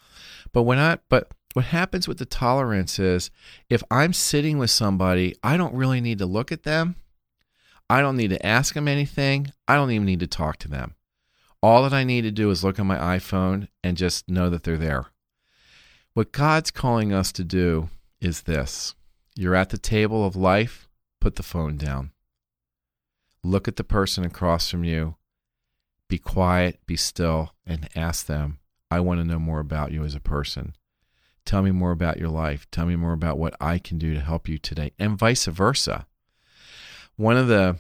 But 0.52 0.62
when 0.62 0.78
I, 0.78 0.98
but 1.08 1.32
what 1.54 1.66
happens 1.66 2.06
with 2.06 2.18
the 2.18 2.26
tolerance 2.26 3.00
is 3.00 3.30
if 3.68 3.82
I'm 3.90 4.12
sitting 4.12 4.58
with 4.58 4.70
somebody, 4.70 5.34
I 5.42 5.56
don't 5.56 5.74
really 5.74 6.00
need 6.00 6.18
to 6.18 6.26
look 6.26 6.52
at 6.52 6.62
them. 6.62 6.94
I 7.90 8.00
don't 8.00 8.16
need 8.16 8.30
to 8.30 8.46
ask 8.46 8.74
them 8.74 8.88
anything. 8.88 9.52
I 9.68 9.74
don't 9.74 9.90
even 9.90 10.06
need 10.06 10.20
to 10.20 10.26
talk 10.26 10.58
to 10.58 10.68
them. 10.68 10.94
All 11.62 11.82
that 11.82 11.92
I 11.92 12.04
need 12.04 12.22
to 12.22 12.30
do 12.30 12.50
is 12.50 12.62
look 12.62 12.78
at 12.78 12.86
my 12.86 13.18
iPhone 13.18 13.68
and 13.82 13.96
just 13.96 14.28
know 14.28 14.50
that 14.50 14.62
they're 14.62 14.76
there. 14.76 15.06
What 16.12 16.32
God's 16.32 16.70
calling 16.70 17.12
us 17.12 17.32
to 17.32 17.44
do 17.44 17.88
is 18.20 18.42
this 18.42 18.94
you're 19.36 19.54
at 19.54 19.70
the 19.70 19.78
table 19.78 20.24
of 20.24 20.36
life, 20.36 20.88
put 21.20 21.36
the 21.36 21.42
phone 21.42 21.76
down. 21.76 22.12
Look 23.42 23.66
at 23.66 23.76
the 23.76 23.84
person 23.84 24.24
across 24.24 24.70
from 24.70 24.84
you. 24.84 25.16
Be 26.08 26.18
quiet, 26.18 26.80
be 26.86 26.96
still, 26.96 27.54
and 27.66 27.88
ask 27.96 28.26
them, 28.26 28.58
I 28.90 29.00
want 29.00 29.20
to 29.20 29.24
know 29.24 29.38
more 29.38 29.60
about 29.60 29.92
you 29.92 30.04
as 30.04 30.14
a 30.14 30.20
person. 30.20 30.74
Tell 31.44 31.62
me 31.62 31.70
more 31.70 31.90
about 31.90 32.18
your 32.18 32.28
life. 32.28 32.66
Tell 32.70 32.86
me 32.86 32.96
more 32.96 33.12
about 33.12 33.38
what 33.38 33.56
I 33.60 33.78
can 33.78 33.98
do 33.98 34.14
to 34.14 34.20
help 34.20 34.48
you 34.48 34.58
today, 34.58 34.92
and 34.98 35.18
vice 35.18 35.46
versa. 35.46 36.06
One 37.16 37.36
of 37.36 37.48
the 37.48 37.76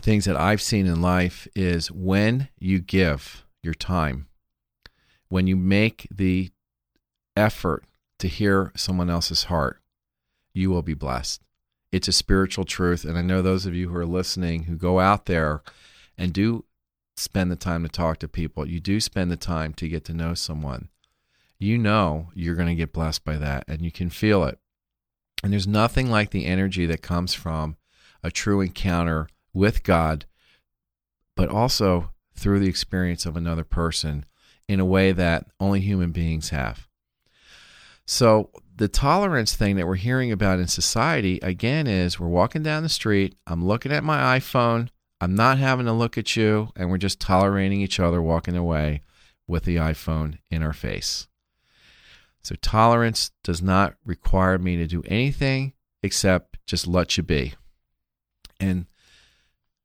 things 0.00 0.24
that 0.24 0.36
I've 0.36 0.62
seen 0.62 0.86
in 0.86 1.00
life 1.00 1.46
is 1.54 1.90
when 1.90 2.48
you 2.58 2.80
give 2.80 3.44
your 3.62 3.74
time, 3.74 4.26
when 5.28 5.46
you 5.46 5.56
make 5.56 6.08
the 6.10 6.50
effort 7.36 7.84
to 8.18 8.28
hear 8.28 8.72
someone 8.76 9.10
else's 9.10 9.44
heart, 9.44 9.80
you 10.54 10.70
will 10.70 10.82
be 10.82 10.94
blessed. 10.94 11.42
It's 11.90 12.08
a 12.08 12.12
spiritual 12.12 12.64
truth. 12.64 13.04
And 13.04 13.16
I 13.16 13.22
know 13.22 13.42
those 13.42 13.66
of 13.66 13.74
you 13.74 13.90
who 13.90 13.96
are 13.96 14.06
listening 14.06 14.64
who 14.64 14.76
go 14.76 15.00
out 15.00 15.26
there 15.26 15.62
and 16.16 16.32
do 16.32 16.64
spend 17.16 17.50
the 17.50 17.56
time 17.56 17.82
to 17.82 17.88
talk 17.88 18.18
to 18.18 18.28
people, 18.28 18.66
you 18.66 18.80
do 18.80 19.00
spend 19.00 19.30
the 19.30 19.36
time 19.36 19.72
to 19.74 19.88
get 19.88 20.04
to 20.06 20.14
know 20.14 20.34
someone. 20.34 20.88
You 21.58 21.78
know 21.78 22.30
you're 22.34 22.56
going 22.56 22.68
to 22.68 22.74
get 22.74 22.92
blessed 22.92 23.24
by 23.24 23.36
that 23.36 23.64
and 23.68 23.82
you 23.82 23.92
can 23.92 24.10
feel 24.10 24.44
it. 24.44 24.58
And 25.42 25.52
there's 25.52 25.66
nothing 25.66 26.10
like 26.10 26.30
the 26.30 26.46
energy 26.46 26.86
that 26.86 27.02
comes 27.02 27.34
from 27.34 27.76
a 28.22 28.30
true 28.30 28.60
encounter 28.60 29.28
with 29.52 29.82
God, 29.82 30.26
but 31.36 31.48
also 31.48 32.10
through 32.34 32.60
the 32.60 32.68
experience 32.68 33.26
of 33.26 33.36
another 33.36 33.64
person 33.64 34.24
in 34.68 34.80
a 34.80 34.84
way 34.84 35.12
that 35.12 35.46
only 35.60 35.80
human 35.80 36.12
beings 36.12 36.50
have. 36.50 36.88
So, 38.06 38.50
the 38.74 38.88
tolerance 38.88 39.54
thing 39.54 39.76
that 39.76 39.86
we're 39.86 39.96
hearing 39.96 40.32
about 40.32 40.58
in 40.58 40.66
society, 40.66 41.38
again, 41.42 41.86
is 41.86 42.18
we're 42.18 42.26
walking 42.26 42.62
down 42.62 42.82
the 42.82 42.88
street, 42.88 43.36
I'm 43.46 43.64
looking 43.64 43.92
at 43.92 44.02
my 44.02 44.38
iPhone, 44.38 44.88
I'm 45.22 45.36
not 45.36 45.58
having 45.58 45.86
to 45.86 45.92
look 45.92 46.18
at 46.18 46.34
you, 46.34 46.70
and 46.74 46.90
we're 46.90 46.98
just 46.98 47.20
tolerating 47.20 47.80
each 47.80 48.00
other 48.00 48.20
walking 48.20 48.56
away 48.56 49.02
with 49.46 49.62
the 49.62 49.76
iPhone 49.76 50.38
in 50.50 50.64
our 50.64 50.72
face. 50.72 51.28
So, 52.42 52.56
tolerance 52.56 53.30
does 53.44 53.62
not 53.62 53.94
require 54.04 54.58
me 54.58 54.76
to 54.78 54.86
do 54.88 55.04
anything 55.06 55.74
except 56.02 56.58
just 56.66 56.88
let 56.88 57.16
you 57.16 57.22
be. 57.22 57.54
And 58.58 58.86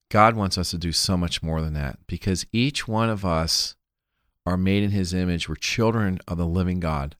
God 0.09 0.35
wants 0.35 0.57
us 0.57 0.71
to 0.71 0.77
do 0.79 0.91
so 0.91 1.15
much 1.15 1.43
more 1.43 1.61
than 1.61 1.75
that 1.75 1.99
because 2.07 2.47
each 2.51 2.87
one 2.87 3.11
of 3.11 3.23
us 3.23 3.75
are 4.43 4.57
made 4.57 4.81
in 4.81 4.89
his 4.89 5.13
image. 5.13 5.47
We're 5.47 5.53
children 5.53 6.17
of 6.27 6.39
the 6.39 6.47
living 6.47 6.79
God. 6.79 7.15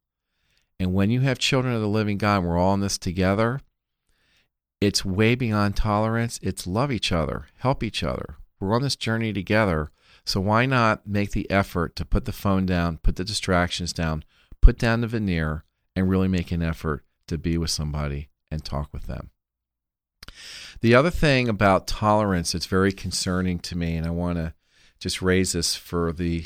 And 0.80 0.92
when 0.92 1.12
you 1.12 1.22
have 1.22 1.38
children 1.38 1.76
of 1.76 1.82
the 1.82 1.88
living 1.88 2.18
God, 2.18 2.44
we're 2.44 2.58
all 2.58 2.74
in 2.74 2.80
this 2.80 2.98
together, 2.98 3.62
it's 4.80 5.04
way 5.04 5.36
beyond 5.36 5.76
tolerance. 5.76 6.40
It's 6.44 6.68
love 6.68 6.92
each 6.92 7.12
other, 7.12 7.46
help 7.58 7.84
each 7.84 8.04
other. 8.04 8.38
We're 8.60 8.76
on 8.76 8.84
this 8.84 8.96
journey 8.96 9.34
together. 9.34 9.92
So 10.26 10.42
why 10.42 10.66
not 10.66 11.08
make 11.08 11.32
the 11.32 11.50
effort 11.50 11.96
to 11.96 12.06
put 12.06 12.26
the 12.26 12.32
phone 12.32 12.66
down, 12.66 12.98
put 12.98 13.16
the 13.16 13.24
distractions 13.24 13.94
down, 13.94 14.24
put 14.62 14.78
down 14.78 15.02
the 15.02 15.08
veneer, 15.08 15.64
and 15.96 16.10
really 16.10 16.28
make 16.28 16.52
an 16.52 16.62
effort 16.62 17.06
to 17.28 17.38
be 17.38 17.58
with 17.58 17.70
somebody 17.70 18.30
and 18.52 18.64
talk 18.64 18.90
with 18.92 19.08
them? 19.08 19.32
The 20.82 20.94
other 20.94 21.10
thing 21.10 21.48
about 21.48 21.88
tolerance 21.88 22.52
that's 22.52 22.66
very 22.66 22.92
concerning 22.92 23.60
to 23.60 23.78
me, 23.78 23.96
and 23.96 24.06
I 24.06 24.12
want 24.12 24.38
to 24.38 24.54
just 25.00 25.22
raise 25.22 25.54
this 25.54 25.76
for 25.76 26.12
the 26.12 26.46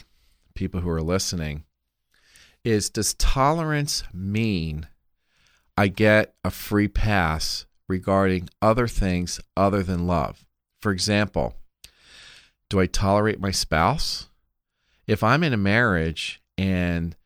people 0.54 0.82
who 0.82 0.90
are 0.90 1.02
listening, 1.02 1.66
is 2.64 2.90
does 2.90 3.14
tolerance 3.16 4.04
mean 4.14 4.88
I 5.76 5.88
get 5.88 6.36
a 6.46 6.52
free 6.52 6.88
pass 6.88 7.66
regarding 7.92 8.50
other 8.62 8.88
things 8.88 9.40
other 9.58 9.84
than 9.84 10.08
love? 10.08 10.46
For 10.82 10.92
example, 10.94 11.56
do 12.70 12.80
I 12.80 12.86
tolerate 12.86 13.40
my 13.40 13.52
spouse? 13.52 14.30
If 15.08 15.24
I'm 15.24 15.44
in 15.44 15.54
a 15.54 15.58
marriage 15.58 16.42
and 16.58 17.18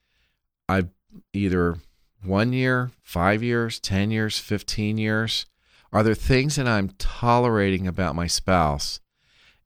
I've 0.67 0.89
either 1.33 1.77
one 2.23 2.51
year, 2.51 2.91
five 3.03 3.43
years, 3.43 3.79
10 3.79 4.09
years, 4.09 4.39
15 4.39 4.97
years, 4.97 5.45
are 5.93 6.01
there 6.01 6.15
things 6.15 6.55
that 6.55 6.67
I'm 6.67 6.89
tolerating 6.97 7.87
about 7.87 8.15
my 8.15 8.25
spouse? 8.25 8.99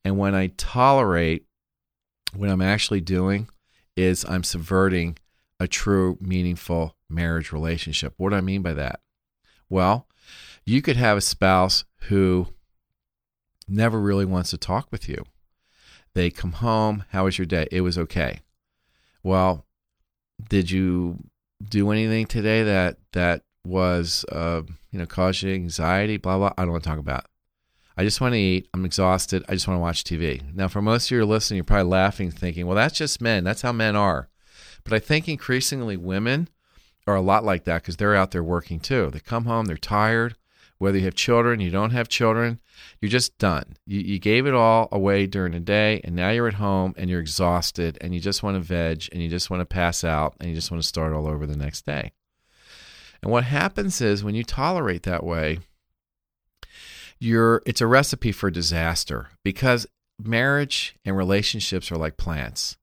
And 0.04 0.18
when 0.18 0.34
I 0.34 0.48
tolerate, 0.58 1.46
what 2.34 2.50
I'm 2.50 2.62
actually 2.62 3.00
doing 3.00 3.48
is 3.96 4.24
I'm 4.28 4.44
subverting 4.44 5.16
a 5.58 5.66
true, 5.66 6.18
meaningful 6.20 6.94
marriage 7.08 7.52
relationship. 7.52 8.12
What 8.18 8.30
do 8.30 8.36
I 8.36 8.42
mean 8.42 8.60
by 8.60 8.74
that? 8.74 9.00
Well, 9.70 10.06
you 10.70 10.80
could 10.80 10.96
have 10.96 11.18
a 11.18 11.20
spouse 11.20 11.84
who 12.02 12.46
never 13.66 14.00
really 14.00 14.24
wants 14.24 14.50
to 14.50 14.56
talk 14.56 14.86
with 14.92 15.08
you. 15.08 15.24
They 16.14 16.30
come 16.30 16.52
home, 16.52 17.04
how 17.10 17.24
was 17.24 17.38
your 17.38 17.46
day? 17.46 17.66
It 17.72 17.80
was 17.80 17.98
okay. 17.98 18.40
Well, 19.24 19.66
did 20.48 20.70
you 20.70 21.24
do 21.62 21.90
anything 21.90 22.26
today 22.26 22.62
that 22.62 22.98
that 23.12 23.42
was 23.64 24.24
uh, 24.30 24.62
you 24.92 24.98
know 24.98 25.06
cause 25.06 25.42
you 25.42 25.52
anxiety 25.52 26.16
blah 26.16 26.38
blah? 26.38 26.52
I 26.56 26.62
don't 26.62 26.72
want 26.72 26.84
to 26.84 26.88
talk 26.88 26.98
about 26.98 27.26
i 27.96 28.04
just 28.04 28.20
want 28.20 28.32
to 28.32 28.38
eat. 28.38 28.68
I'm 28.72 28.86
exhausted. 28.86 29.44
I 29.48 29.52
just 29.52 29.68
want 29.68 29.76
to 29.76 29.82
watch 29.82 30.04
tv 30.04 30.54
now 30.54 30.68
for 30.68 30.80
most 30.80 31.06
of 31.06 31.10
you 31.10 31.24
listening 31.26 31.56
you're 31.56 31.64
probably 31.64 31.90
laughing 31.90 32.30
thinking 32.30 32.66
well 32.66 32.76
that's 32.76 32.96
just 32.96 33.20
men. 33.20 33.44
That's 33.44 33.62
how 33.62 33.72
men 33.72 33.96
are. 33.96 34.28
But 34.84 34.94
i 34.94 34.98
think 35.00 35.28
increasingly 35.28 35.96
women 35.96 36.48
are 37.06 37.16
a 37.16 37.20
lot 37.20 37.44
like 37.44 37.64
that 37.64 37.82
because 37.82 37.96
they're 37.96 38.16
out 38.16 38.30
there 38.30 38.44
working 38.44 38.80
too. 38.80 39.10
They 39.10 39.20
come 39.20 39.44
home 39.44 39.66
they're 39.66 39.76
tired 39.76 40.36
whether 40.80 40.98
you 40.98 41.04
have 41.04 41.14
children 41.14 41.60
you 41.60 41.70
don't 41.70 41.92
have 41.92 42.08
children 42.08 42.58
you're 43.00 43.08
just 43.08 43.38
done 43.38 43.76
you, 43.86 44.00
you 44.00 44.18
gave 44.18 44.46
it 44.46 44.54
all 44.54 44.88
away 44.90 45.26
during 45.26 45.52
the 45.52 45.60
day 45.60 46.00
and 46.02 46.16
now 46.16 46.30
you're 46.30 46.48
at 46.48 46.54
home 46.54 46.92
and 46.96 47.08
you're 47.08 47.20
exhausted 47.20 47.96
and 48.00 48.12
you 48.12 48.20
just 48.20 48.42
want 48.42 48.56
to 48.56 48.60
veg 48.60 49.08
and 49.12 49.22
you 49.22 49.28
just 49.28 49.50
want 49.50 49.60
to 49.60 49.66
pass 49.66 50.02
out 50.02 50.34
and 50.40 50.48
you 50.48 50.54
just 50.54 50.70
want 50.70 50.82
to 50.82 50.88
start 50.88 51.12
all 51.12 51.28
over 51.28 51.46
the 51.46 51.56
next 51.56 51.86
day 51.86 52.10
and 53.22 53.30
what 53.30 53.44
happens 53.44 54.00
is 54.00 54.24
when 54.24 54.34
you 54.34 54.44
tolerate 54.44 55.02
that 55.02 55.24
way, 55.24 55.58
you're 57.18 57.62
it's 57.66 57.82
a 57.82 57.86
recipe 57.86 58.32
for 58.32 58.50
disaster 58.50 59.28
because 59.44 59.86
marriage 60.18 60.96
and 61.04 61.16
relationships 61.16 61.92
are 61.92 61.96
like 61.96 62.16
plants. 62.16 62.78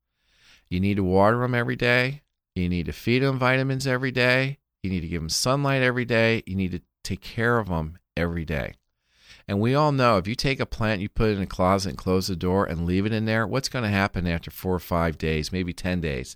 You 0.69 0.79
need 0.79 0.97
to 0.97 1.03
water 1.03 1.39
them 1.39 1.55
every 1.55 1.75
day. 1.75 2.21
You 2.55 2.69
need 2.69 2.85
to 2.87 2.91
feed 2.91 3.19
them 3.19 3.39
vitamins 3.39 3.87
every 3.87 4.11
day. 4.11 4.59
You 4.83 4.91
need 4.91 5.01
to 5.01 5.07
give 5.07 5.21
them 5.21 5.29
sunlight 5.29 5.81
every 5.81 6.05
day. 6.05 6.43
You 6.45 6.55
need 6.55 6.71
to 6.71 6.81
take 7.07 7.21
care 7.21 7.57
of 7.57 7.69
them 7.69 7.97
every 8.15 8.45
day. 8.45 8.73
And 9.47 9.61
we 9.61 9.73
all 9.73 9.91
know 9.91 10.17
if 10.17 10.27
you 10.27 10.35
take 10.35 10.59
a 10.59 10.65
plant, 10.65 11.01
you 11.01 11.07
put 11.07 11.29
it 11.29 11.37
in 11.37 11.43
a 11.43 11.47
closet 11.47 11.89
and 11.89 11.97
close 11.97 12.27
the 12.27 12.35
door 12.35 12.65
and 12.65 12.85
leave 12.85 13.05
it 13.05 13.13
in 13.13 13.25
there, 13.25 13.47
what's 13.47 13.69
going 13.69 13.83
to 13.83 13.89
happen 13.89 14.27
after 14.27 14.51
four 14.51 14.75
or 14.75 14.79
five 14.79 15.17
days, 15.17 15.51
maybe 15.51 15.71
10 15.71 16.01
days? 16.01 16.35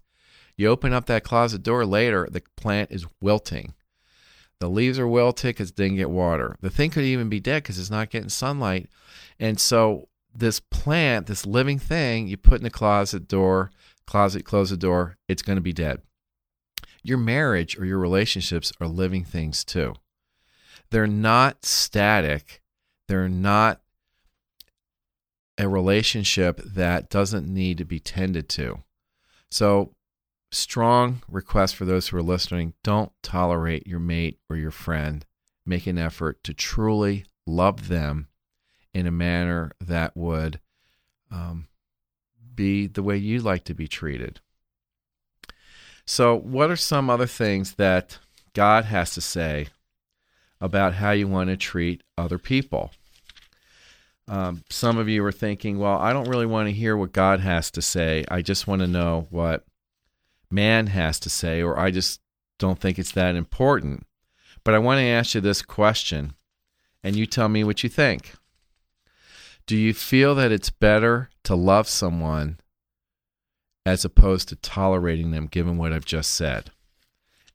You 0.55 0.67
open 0.69 0.93
up 0.93 1.07
that 1.07 1.23
closet 1.23 1.63
door 1.63 1.85
later, 1.85 2.27
the 2.31 2.41
plant 2.55 2.91
is 2.91 3.05
wilting. 3.19 3.73
The 4.59 4.69
leaves 4.69 4.99
are 4.99 5.07
wilted 5.07 5.49
because 5.49 5.71
it 5.71 5.75
didn't 5.75 5.97
get 5.97 6.09
water. 6.09 6.55
The 6.61 6.69
thing 6.69 6.91
could 6.91 7.03
even 7.03 7.29
be 7.29 7.39
dead 7.39 7.63
because 7.63 7.79
it's 7.79 7.89
not 7.89 8.11
getting 8.11 8.29
sunlight. 8.29 8.89
And 9.39 9.59
so 9.59 10.07
this 10.33 10.59
plant, 10.59 11.27
this 11.27 11.45
living 11.45 11.79
thing, 11.79 12.27
you 12.27 12.37
put 12.37 12.59
in 12.59 12.63
the 12.63 12.69
closet 12.69 13.27
door, 13.27 13.71
closet, 14.05 14.45
close 14.45 14.69
the 14.69 14.77
door, 14.77 15.17
it's 15.27 15.41
going 15.41 15.57
to 15.57 15.61
be 15.61 15.73
dead. 15.73 16.01
Your 17.03 17.17
marriage 17.17 17.77
or 17.77 17.85
your 17.85 17.97
relationships 17.97 18.71
are 18.79 18.87
living 18.87 19.25
things 19.25 19.65
too. 19.65 19.95
They're 20.91 21.07
not 21.07 21.65
static. 21.65 22.61
They're 23.07 23.29
not 23.29 23.81
a 25.57 25.67
relationship 25.67 26.61
that 26.63 27.09
doesn't 27.09 27.51
need 27.51 27.77
to 27.77 27.85
be 27.85 27.99
tended 27.99 28.49
to. 28.49 28.83
So, 29.49 29.93
strong 30.51 31.21
request 31.29 31.75
for 31.75 31.85
those 31.85 32.09
who 32.09 32.17
are 32.17 32.23
listening 32.23 32.73
don't 32.83 33.11
tolerate 33.23 33.87
your 33.87 33.99
mate 33.99 34.39
or 34.49 34.57
your 34.57 34.71
friend. 34.71 35.25
Make 35.65 35.87
an 35.87 35.97
effort 35.97 36.43
to 36.43 36.53
truly 36.53 37.25
love 37.45 37.87
them 37.87 38.27
in 38.93 39.07
a 39.07 39.11
manner 39.11 39.71
that 39.79 40.15
would 40.17 40.59
um, 41.31 41.67
be 42.53 42.87
the 42.87 43.03
way 43.03 43.15
you 43.17 43.39
like 43.39 43.63
to 43.65 43.73
be 43.73 43.87
treated. 43.87 44.41
So, 46.05 46.35
what 46.35 46.69
are 46.69 46.75
some 46.75 47.09
other 47.09 47.27
things 47.27 47.75
that 47.75 48.17
God 48.53 48.85
has 48.85 49.13
to 49.13 49.21
say 49.21 49.67
about 50.61 50.93
how 50.93 51.11
you 51.11 51.27
want 51.27 51.49
to 51.49 51.57
treat 51.57 52.03
other 52.17 52.37
people? 52.37 52.91
Um, 54.27 54.63
some 54.69 54.97
of 54.97 55.09
you 55.09 55.25
are 55.25 55.31
thinking, 55.31 55.77
well, 55.77 55.97
I 55.97 56.13
don't 56.13 56.29
really 56.29 56.45
want 56.45 56.69
to 56.69 56.73
hear 56.73 56.95
what 56.95 57.11
God 57.11 57.41
has 57.41 57.69
to 57.71 57.81
say. 57.81 58.23
I 58.29 58.41
just 58.41 58.67
want 58.67 58.81
to 58.81 58.87
know 58.87 59.27
what 59.29 59.65
man 60.49 60.87
has 60.87 61.19
to 61.21 61.29
say, 61.29 61.61
or 61.61 61.77
I 61.77 61.91
just 61.91 62.21
don't 62.59 62.79
think 62.79 62.97
it's 62.99 63.11
that 63.13 63.35
important. 63.35 64.05
But 64.63 64.75
I 64.75 64.79
want 64.79 64.99
to 64.99 65.05
ask 65.05 65.33
you 65.33 65.41
this 65.41 65.61
question, 65.61 66.33
and 67.03 67.15
you 67.15 67.25
tell 67.25 67.49
me 67.49 67.63
what 67.63 67.83
you 67.83 67.89
think. 67.89 68.35
Do 69.65 69.75
you 69.75 69.93
feel 69.93 70.35
that 70.35 70.51
it's 70.51 70.69
better 70.69 71.29
to 71.43 71.55
love 71.55 71.87
someone 71.87 72.59
as 73.85 74.05
opposed 74.05 74.49
to 74.49 74.55
tolerating 74.55 75.31
them, 75.31 75.47
given 75.47 75.77
what 75.77 75.91
I've 75.91 76.05
just 76.05 76.31
said? 76.31 76.71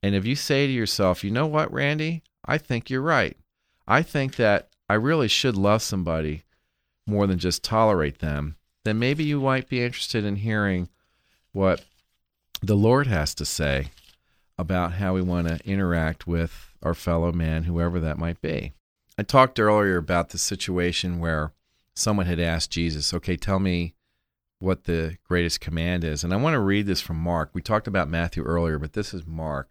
And 0.02 0.14
if 0.14 0.26
you 0.26 0.34
say 0.36 0.66
to 0.66 0.72
yourself, 0.72 1.25
you 1.25 1.30
know 1.30 1.46
what, 1.46 1.72
Randy, 1.72 2.22
I 2.46 2.58
think 2.58 2.88
you're 2.90 3.00
right. 3.00 3.36
I 3.86 4.02
think 4.02 4.36
that 4.36 4.68
I 4.88 4.94
really 4.94 5.28
should 5.28 5.56
love 5.56 5.82
somebody 5.82 6.44
more 7.06 7.26
than 7.26 7.38
just 7.38 7.62
tolerate 7.62 8.18
them, 8.18 8.56
then 8.84 8.98
maybe 8.98 9.24
you 9.24 9.40
might 9.40 9.68
be 9.68 9.82
interested 9.82 10.24
in 10.24 10.36
hearing 10.36 10.88
what 11.52 11.84
the 12.62 12.74
Lord 12.74 13.06
has 13.06 13.34
to 13.36 13.44
say 13.44 13.90
about 14.58 14.94
how 14.94 15.14
we 15.14 15.22
want 15.22 15.48
to 15.48 15.60
interact 15.68 16.26
with 16.26 16.72
our 16.82 16.94
fellow 16.94 17.32
man, 17.32 17.64
whoever 17.64 18.00
that 18.00 18.18
might 18.18 18.40
be. 18.40 18.72
I 19.18 19.22
talked 19.22 19.58
earlier 19.58 19.96
about 19.96 20.30
the 20.30 20.38
situation 20.38 21.18
where 21.18 21.52
someone 21.94 22.26
had 22.26 22.40
asked 22.40 22.70
Jesus, 22.70 23.14
okay, 23.14 23.36
tell 23.36 23.58
me 23.58 23.94
what 24.58 24.84
the 24.84 25.16
greatest 25.24 25.60
command 25.60 26.04
is. 26.04 26.24
And 26.24 26.32
I 26.32 26.36
want 26.36 26.54
to 26.54 26.60
read 26.60 26.86
this 26.86 27.00
from 27.00 27.16
Mark. 27.16 27.50
We 27.52 27.62
talked 27.62 27.86
about 27.86 28.08
Matthew 28.08 28.42
earlier, 28.42 28.78
but 28.78 28.94
this 28.94 29.12
is 29.12 29.26
Mark. 29.26 29.70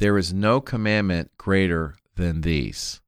There 0.00 0.16
is 0.16 0.32
no 0.32 0.62
commandment 0.62 1.30
greater 1.36 1.94
than 2.16 2.40
these. 2.40 3.02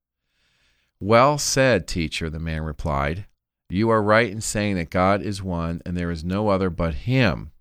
Well 1.00 1.38
said, 1.38 1.88
teacher, 1.88 2.28
the 2.28 2.38
man 2.38 2.60
replied. 2.64 3.24
You 3.70 3.88
are 3.88 4.02
right 4.02 4.30
in 4.30 4.42
saying 4.42 4.76
that 4.76 4.90
God 4.90 5.22
is 5.22 5.42
one 5.42 5.80
and 5.86 5.96
there 5.96 6.10
is 6.10 6.22
no 6.22 6.50
other 6.50 6.68
but 6.68 6.92
Him. 6.92 7.52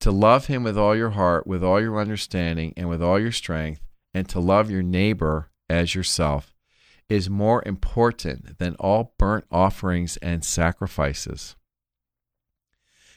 To 0.00 0.10
love 0.10 0.48
Him 0.48 0.62
with 0.62 0.76
all 0.76 0.94
your 0.94 1.10
heart, 1.10 1.46
with 1.46 1.64
all 1.64 1.80
your 1.80 1.98
understanding, 1.98 2.74
and 2.76 2.86
with 2.90 3.02
all 3.02 3.18
your 3.18 3.32
strength, 3.32 3.80
and 4.12 4.28
to 4.28 4.40
love 4.40 4.70
your 4.70 4.82
neighbor 4.82 5.50
as 5.70 5.94
yourself 5.94 6.52
is 7.08 7.30
more 7.30 7.62
important 7.64 8.58
than 8.58 8.74
all 8.74 9.14
burnt 9.16 9.46
offerings 9.50 10.18
and 10.18 10.44
sacrifices. 10.44 11.56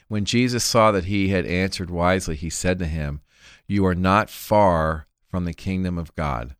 When 0.08 0.24
Jesus 0.24 0.64
saw 0.64 0.90
that 0.92 1.04
he 1.04 1.28
had 1.28 1.44
answered 1.44 1.90
wisely, 1.90 2.34
he 2.34 2.48
said 2.48 2.78
to 2.78 2.86
him, 2.86 3.20
You 3.66 3.84
are 3.84 3.94
not 3.94 4.30
far 4.30 5.06
from 5.34 5.46
the 5.46 5.52
kingdom 5.52 5.98
of 5.98 6.14
God. 6.14 6.54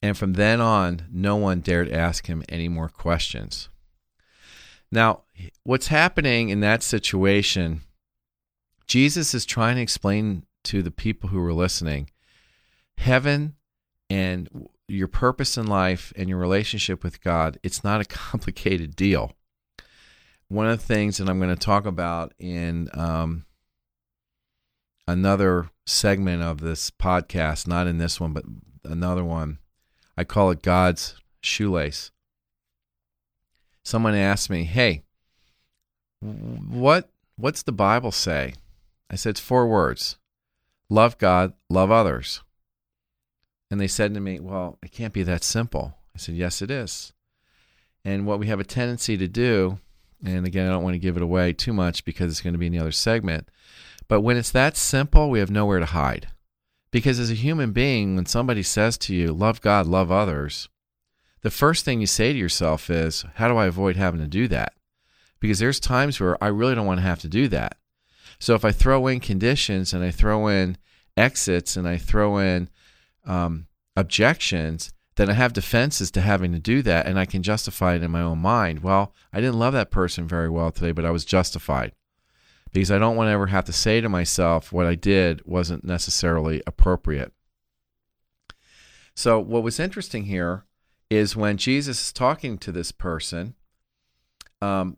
And 0.00 0.16
from 0.16 0.32
then 0.32 0.58
on, 0.58 1.02
no 1.12 1.36
one 1.36 1.60
dared 1.60 1.92
ask 1.92 2.28
him 2.28 2.42
any 2.48 2.66
more 2.66 2.88
questions. 2.88 3.68
Now, 4.90 5.24
what's 5.64 5.88
happening 5.88 6.48
in 6.48 6.60
that 6.60 6.82
situation, 6.82 7.82
Jesus 8.86 9.34
is 9.34 9.44
trying 9.44 9.76
to 9.76 9.82
explain 9.82 10.46
to 10.62 10.82
the 10.82 10.90
people 10.90 11.28
who 11.28 11.38
were 11.42 11.52
listening 11.52 12.08
heaven 12.96 13.56
and 14.08 14.48
your 14.88 15.08
purpose 15.08 15.58
in 15.58 15.66
life 15.66 16.10
and 16.16 16.26
your 16.26 16.38
relationship 16.38 17.04
with 17.04 17.22
God, 17.22 17.58
it's 17.62 17.84
not 17.84 18.00
a 18.00 18.04
complicated 18.06 18.96
deal. 18.96 19.32
One 20.48 20.66
of 20.66 20.80
the 20.80 20.86
things 20.86 21.18
that 21.18 21.28
I'm 21.28 21.38
going 21.38 21.54
to 21.54 21.56
talk 21.56 21.84
about 21.84 22.32
in 22.38 22.88
um, 22.94 23.44
another 25.06 25.68
segment 25.86 26.42
of 26.42 26.60
this 26.60 26.90
podcast, 26.90 27.66
not 27.66 27.86
in 27.86 27.98
this 27.98 28.20
one, 28.20 28.32
but 28.32 28.44
another 28.84 29.24
one. 29.24 29.58
I 30.16 30.24
call 30.24 30.50
it 30.50 30.62
God's 30.62 31.14
shoelace. 31.40 32.10
Someone 33.82 34.14
asked 34.14 34.48
me, 34.48 34.64
"Hey, 34.64 35.02
what 36.20 37.10
what's 37.36 37.62
the 37.62 37.72
Bible 37.72 38.12
say?" 38.12 38.54
I 39.10 39.16
said 39.16 39.30
it's 39.30 39.40
four 39.40 39.66
words: 39.66 40.16
love 40.88 41.18
God, 41.18 41.52
love 41.68 41.90
others. 41.90 42.40
And 43.70 43.80
they 43.80 43.88
said 43.88 44.14
to 44.14 44.20
me, 44.20 44.40
"Well, 44.40 44.78
it 44.82 44.92
can't 44.92 45.12
be 45.12 45.22
that 45.24 45.44
simple." 45.44 45.98
I 46.14 46.18
said, 46.18 46.36
"Yes, 46.36 46.62
it 46.62 46.70
is." 46.70 47.12
And 48.04 48.26
what 48.26 48.38
we 48.38 48.46
have 48.46 48.60
a 48.60 48.64
tendency 48.64 49.16
to 49.16 49.26
do, 49.26 49.78
and 50.24 50.46
again, 50.46 50.66
I 50.66 50.70
don't 50.70 50.84
want 50.84 50.94
to 50.94 50.98
give 50.98 51.16
it 51.16 51.22
away 51.22 51.52
too 51.52 51.72
much 51.72 52.04
because 52.04 52.30
it's 52.30 52.40
going 52.40 52.52
to 52.52 52.58
be 52.58 52.66
in 52.66 52.72
the 52.72 52.78
other 52.78 52.92
segment, 52.92 53.48
but 54.08 54.20
when 54.20 54.36
it's 54.36 54.50
that 54.50 54.76
simple, 54.76 55.30
we 55.30 55.38
have 55.38 55.50
nowhere 55.50 55.80
to 55.80 55.86
hide. 55.86 56.28
Because 56.90 57.18
as 57.18 57.30
a 57.30 57.34
human 57.34 57.72
being, 57.72 58.14
when 58.14 58.26
somebody 58.26 58.62
says 58.62 58.96
to 58.98 59.14
you, 59.14 59.32
love 59.32 59.60
God, 59.60 59.86
love 59.86 60.12
others, 60.12 60.68
the 61.42 61.50
first 61.50 61.84
thing 61.84 62.00
you 62.00 62.06
say 62.06 62.32
to 62.32 62.38
yourself 62.38 62.88
is, 62.88 63.24
how 63.34 63.48
do 63.48 63.56
I 63.56 63.66
avoid 63.66 63.96
having 63.96 64.20
to 64.20 64.26
do 64.26 64.48
that? 64.48 64.74
Because 65.40 65.58
there's 65.58 65.80
times 65.80 66.20
where 66.20 66.42
I 66.42 66.48
really 66.48 66.74
don't 66.74 66.86
want 66.86 66.98
to 66.98 67.06
have 67.06 67.20
to 67.20 67.28
do 67.28 67.48
that. 67.48 67.76
So 68.38 68.54
if 68.54 68.64
I 68.64 68.72
throw 68.72 69.06
in 69.06 69.20
conditions 69.20 69.92
and 69.92 70.04
I 70.04 70.10
throw 70.10 70.48
in 70.48 70.78
exits 71.16 71.76
and 71.76 71.86
I 71.88 71.98
throw 71.98 72.38
in 72.38 72.68
um, 73.26 73.66
objections, 73.96 74.92
then 75.16 75.28
I 75.28 75.34
have 75.34 75.52
defenses 75.52 76.10
to 76.12 76.20
having 76.20 76.52
to 76.52 76.58
do 76.58 76.82
that 76.82 77.06
and 77.06 77.18
I 77.18 77.24
can 77.24 77.42
justify 77.42 77.94
it 77.94 78.02
in 78.02 78.10
my 78.10 78.22
own 78.22 78.38
mind. 78.38 78.82
Well, 78.82 79.12
I 79.32 79.40
didn't 79.40 79.58
love 79.58 79.74
that 79.74 79.90
person 79.90 80.26
very 80.26 80.48
well 80.48 80.70
today, 80.70 80.92
but 80.92 81.04
I 81.04 81.10
was 81.10 81.24
justified 81.24 81.92
because 82.74 82.90
I 82.90 82.98
don't 82.98 83.16
want 83.16 83.28
to 83.28 83.32
ever 83.32 83.46
have 83.46 83.64
to 83.66 83.72
say 83.72 84.00
to 84.00 84.08
myself 84.08 84.72
what 84.72 84.84
I 84.84 84.96
did 84.96 85.46
wasn't 85.46 85.84
necessarily 85.84 86.60
appropriate. 86.66 87.32
So, 89.14 89.38
what 89.38 89.62
was 89.62 89.78
interesting 89.78 90.24
here 90.24 90.64
is 91.08 91.36
when 91.36 91.56
Jesus 91.56 92.06
is 92.06 92.12
talking 92.12 92.58
to 92.58 92.72
this 92.72 92.90
person, 92.90 93.54
um, 94.60 94.96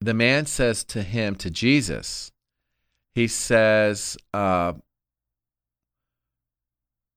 the 0.00 0.14
man 0.14 0.46
says 0.46 0.82
to 0.84 1.02
him, 1.02 1.34
to 1.36 1.50
Jesus, 1.50 2.32
he 3.14 3.28
says, 3.28 4.16
uh, 4.32 4.72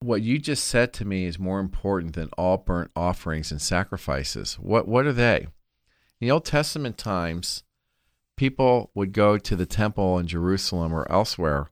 What 0.02 0.24
you 0.24 0.39
just 0.39 0.65
said 0.65 0.91
to 0.93 1.06
me 1.06 1.26
is 1.26 1.39
more 1.39 1.62
important 1.62 2.15
than 2.15 2.30
all 2.38 2.58
burnt 2.58 2.91
offerings 2.97 3.50
and 3.50 3.62
sacrifices. 3.62 4.56
What, 4.56 4.89
what 4.89 5.06
are 5.06 5.13
they? 5.13 5.47
In 6.19 6.28
the 6.28 6.32
Old 6.32 6.43
Testament 6.43 6.97
times, 6.97 7.63
people 8.41 8.89
would 8.95 9.13
go 9.13 9.38
to 9.38 9.56
the 9.56 9.67
temple 9.67 10.17
in 10.17 10.25
Jerusalem 10.25 10.91
or 10.95 11.06
elsewhere, 11.12 11.69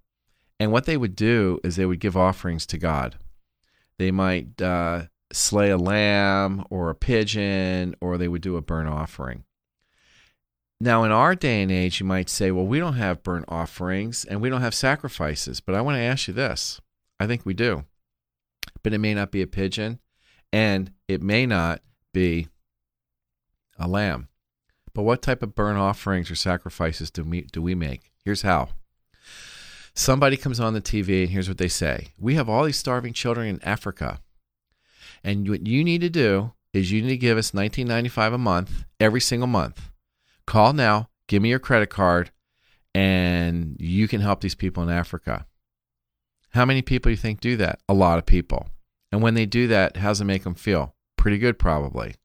and 0.60 0.72
what 0.72 0.86
they 0.86 0.98
would 0.98 1.16
do 1.16 1.60
is 1.64 1.76
they 1.76 1.86
would 1.88 2.00
give 2.00 2.16
offerings 2.16 2.68
to 2.68 2.78
God. 2.78 3.16
They 3.98 4.12
might 4.12 4.62
uh, 4.62 5.06
slay 5.34 5.72
a 5.72 5.80
lamb 5.80 6.64
or 6.70 6.92
a 6.92 6.96
pigeon, 6.96 7.96
or 8.00 8.20
they 8.20 8.28
would 8.28 8.44
do 8.44 8.56
a 8.56 8.62
burnt 8.62 8.88
offering. 8.88 9.46
Now, 10.80 11.04
in 11.04 11.12
our 11.12 11.34
day 11.34 11.64
and 11.64 11.72
age, 11.72 12.00
you 12.00 12.06
might 12.06 12.30
say, 12.30 12.52
well, 12.52 12.68
we 12.68 12.78
don't 12.78 12.94
have 12.94 13.24
burnt 13.24 13.46
offerings 13.48 14.24
and 14.24 14.40
we 14.40 14.52
don't 14.52 14.62
have 14.62 14.76
sacrifices. 14.76 15.62
But 15.62 15.74
I 15.74 15.82
want 15.82 15.96
to 15.96 16.04
ask 16.04 16.28
you 16.28 16.36
this 16.36 16.80
I 17.20 17.26
think 17.26 17.48
we 17.48 17.56
do. 17.56 17.86
But 18.84 18.94
it 18.94 19.00
may 19.00 19.16
not 19.16 19.32
be 19.32 19.42
a 19.42 19.48
pigeon 19.48 19.98
and 20.54 20.94
it 21.08 21.24
may 21.24 21.48
not 21.48 21.82
be 22.14 22.48
a 23.80 23.88
lamb. 23.88 24.30
But 25.00 25.04
what 25.04 25.22
type 25.22 25.42
of 25.42 25.56
burnt 25.56 25.78
offerings 25.78 26.30
or 26.30 26.36
sacrifices 26.36 27.10
do 27.10 27.24
we, 27.24 27.44
do 27.44 27.62
we 27.62 27.74
make? 27.74 28.12
Here's 28.26 28.42
how. 28.42 28.68
Somebody 29.94 30.36
comes 30.36 30.60
on 30.60 30.74
the 30.74 30.82
TV 30.82 31.22
and 31.22 31.30
here's 31.30 31.48
what 31.48 31.58
they 31.58 31.70
say 31.70 32.10
We 32.20 32.36
have 32.36 32.50
all 32.50 32.66
these 32.66 32.76
starving 32.76 33.14
children 33.14 33.48
in 33.48 33.64
Africa. 33.64 34.20
And 35.24 35.48
what 35.48 35.66
you 35.66 35.86
need 35.86 36.02
to 36.02 36.10
do 36.10 36.52
is 36.74 36.92
you 36.92 37.02
need 37.02 37.12
to 37.12 37.18
give 37.18 37.38
us 37.38 37.52
19.95 37.52 38.34
a 38.34 38.38
month 38.38 38.84
every 39.00 39.22
single 39.22 39.48
month. 39.48 39.90
Call 40.46 40.74
now, 40.74 41.08
give 41.28 41.42
me 41.42 41.48
your 41.48 41.60
credit 41.60 41.90
card, 41.90 42.32
and 42.94 43.78
you 43.80 44.10
can 44.10 44.20
help 44.20 44.42
these 44.42 44.54
people 44.54 44.84
in 44.84 44.90
Africa. 44.90 45.46
How 46.50 46.66
many 46.66 46.82
people 46.82 47.08
do 47.08 47.12
you 47.12 47.16
think 47.16 47.40
do 47.40 47.56
that? 47.56 47.80
A 47.88 47.94
lot 47.94 48.18
of 48.18 48.26
people. 48.26 48.68
And 49.14 49.22
when 49.22 49.36
they 49.36 49.46
do 49.46 49.66
that, 49.68 49.96
how's 49.96 50.20
it 50.20 50.26
make 50.26 50.44
them 50.44 50.56
feel? 50.56 50.94
Pretty 51.16 51.38
good, 51.38 51.58
probably. 51.58 52.16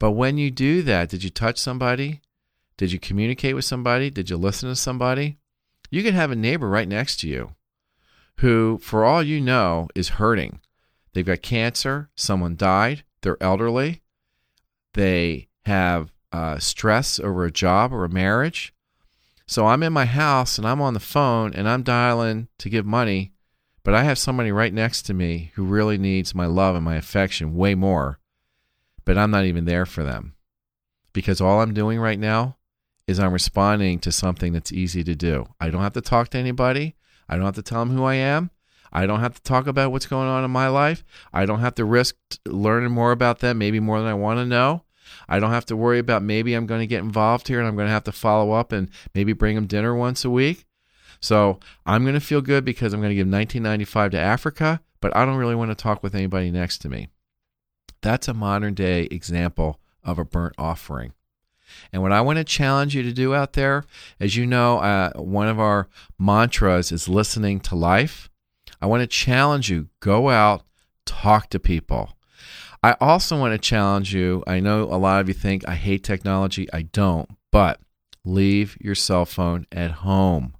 But 0.00 0.12
when 0.12 0.38
you 0.38 0.50
do 0.50 0.82
that, 0.82 1.08
did 1.10 1.22
you 1.22 1.30
touch 1.30 1.58
somebody? 1.58 2.22
Did 2.76 2.90
you 2.90 2.98
communicate 2.98 3.54
with 3.54 3.66
somebody? 3.66 4.10
Did 4.10 4.30
you 4.30 4.36
listen 4.36 4.68
to 4.68 4.74
somebody? 4.74 5.36
You 5.90 6.02
could 6.02 6.14
have 6.14 6.32
a 6.32 6.36
neighbor 6.36 6.68
right 6.68 6.88
next 6.88 7.20
to 7.20 7.28
you 7.28 7.54
who, 8.38 8.78
for 8.78 9.04
all 9.04 9.22
you 9.22 9.40
know, 9.40 9.88
is 9.94 10.10
hurting. 10.10 10.60
They've 11.12 11.26
got 11.26 11.42
cancer, 11.42 12.08
someone 12.14 12.56
died, 12.56 13.04
they're 13.20 13.42
elderly, 13.42 14.00
they 14.94 15.48
have 15.66 16.10
uh, 16.32 16.58
stress 16.58 17.20
over 17.20 17.44
a 17.44 17.50
job 17.50 17.92
or 17.92 18.04
a 18.04 18.08
marriage. 18.08 18.72
So 19.46 19.66
I'm 19.66 19.82
in 19.82 19.92
my 19.92 20.06
house 20.06 20.56
and 20.56 20.66
I'm 20.66 20.80
on 20.80 20.94
the 20.94 21.00
phone 21.00 21.52
and 21.52 21.68
I'm 21.68 21.82
dialing 21.82 22.48
to 22.58 22.70
give 22.70 22.86
money, 22.86 23.32
but 23.82 23.92
I 23.92 24.04
have 24.04 24.16
somebody 24.16 24.52
right 24.52 24.72
next 24.72 25.02
to 25.02 25.14
me 25.14 25.50
who 25.56 25.64
really 25.64 25.98
needs 25.98 26.34
my 26.34 26.46
love 26.46 26.76
and 26.76 26.84
my 26.84 26.96
affection 26.96 27.56
way 27.56 27.74
more, 27.74 28.19
but 29.04 29.18
I'm 29.18 29.30
not 29.30 29.44
even 29.44 29.64
there 29.64 29.86
for 29.86 30.02
them. 30.02 30.34
Because 31.12 31.40
all 31.40 31.60
I'm 31.60 31.74
doing 31.74 31.98
right 31.98 32.18
now 32.18 32.56
is 33.06 33.18
I'm 33.18 33.32
responding 33.32 33.98
to 34.00 34.12
something 34.12 34.52
that's 34.52 34.72
easy 34.72 35.02
to 35.04 35.14
do. 35.14 35.48
I 35.60 35.70
don't 35.70 35.82
have 35.82 35.94
to 35.94 36.00
talk 36.00 36.28
to 36.30 36.38
anybody. 36.38 36.94
I 37.28 37.36
don't 37.36 37.44
have 37.44 37.56
to 37.56 37.62
tell 37.62 37.80
them 37.80 37.96
who 37.96 38.04
I 38.04 38.14
am. 38.14 38.50
I 38.92 39.06
don't 39.06 39.20
have 39.20 39.34
to 39.34 39.42
talk 39.42 39.66
about 39.66 39.92
what's 39.92 40.06
going 40.06 40.28
on 40.28 40.44
in 40.44 40.50
my 40.50 40.68
life. 40.68 41.04
I 41.32 41.46
don't 41.46 41.60
have 41.60 41.74
to 41.76 41.84
risk 41.84 42.16
learning 42.46 42.92
more 42.92 43.12
about 43.12 43.38
them, 43.38 43.58
maybe 43.58 43.80
more 43.80 43.98
than 43.98 44.08
I 44.08 44.14
want 44.14 44.38
to 44.38 44.46
know. 44.46 44.84
I 45.28 45.38
don't 45.38 45.52
have 45.52 45.66
to 45.66 45.76
worry 45.76 45.98
about 45.98 46.22
maybe 46.22 46.54
I'm 46.54 46.66
going 46.66 46.80
to 46.80 46.86
get 46.86 47.02
involved 47.02 47.48
here 47.48 47.58
and 47.58 47.68
I'm 47.68 47.76
going 47.76 47.86
to 47.86 47.92
have 47.92 48.04
to 48.04 48.12
follow 48.12 48.52
up 48.52 48.72
and 48.72 48.88
maybe 49.14 49.32
bring 49.32 49.54
them 49.54 49.66
dinner 49.66 49.94
once 49.94 50.24
a 50.24 50.30
week. 50.30 50.66
So 51.20 51.60
I'm 51.86 52.02
going 52.02 52.14
to 52.14 52.20
feel 52.20 52.40
good 52.40 52.64
because 52.64 52.92
I'm 52.92 53.00
going 53.00 53.10
to 53.10 53.14
give 53.14 53.26
1995 53.26 54.12
to 54.12 54.18
Africa, 54.18 54.80
but 55.00 55.14
I 55.16 55.24
don't 55.24 55.36
really 55.36 55.54
want 55.54 55.70
to 55.70 55.74
talk 55.74 56.02
with 56.02 56.14
anybody 56.14 56.50
next 56.50 56.78
to 56.78 56.88
me. 56.88 57.08
That's 58.02 58.28
a 58.28 58.34
modern 58.34 58.74
day 58.74 59.04
example 59.10 59.78
of 60.02 60.18
a 60.18 60.24
burnt 60.24 60.54
offering. 60.58 61.12
And 61.92 62.02
what 62.02 62.12
I 62.12 62.20
want 62.20 62.38
to 62.38 62.44
challenge 62.44 62.94
you 62.94 63.02
to 63.02 63.12
do 63.12 63.34
out 63.34 63.52
there, 63.52 63.84
as 64.18 64.36
you 64.36 64.46
know, 64.46 64.78
uh, 64.78 65.12
one 65.14 65.48
of 65.48 65.60
our 65.60 65.88
mantras 66.18 66.90
is 66.92 67.08
listening 67.08 67.60
to 67.60 67.76
life. 67.76 68.28
I 68.80 68.86
want 68.86 69.02
to 69.02 69.06
challenge 69.06 69.70
you 69.70 69.88
go 70.00 70.30
out, 70.30 70.62
talk 71.04 71.50
to 71.50 71.60
people. 71.60 72.16
I 72.82 72.96
also 73.00 73.38
want 73.38 73.52
to 73.52 73.58
challenge 73.58 74.14
you. 74.14 74.42
I 74.46 74.60
know 74.60 74.84
a 74.84 74.96
lot 74.96 75.20
of 75.20 75.28
you 75.28 75.34
think 75.34 75.68
I 75.68 75.74
hate 75.74 76.02
technology. 76.02 76.66
I 76.72 76.82
don't, 76.82 77.28
but 77.52 77.78
leave 78.24 78.76
your 78.80 78.94
cell 78.94 79.26
phone 79.26 79.66
at 79.70 79.90
home. 79.90 80.54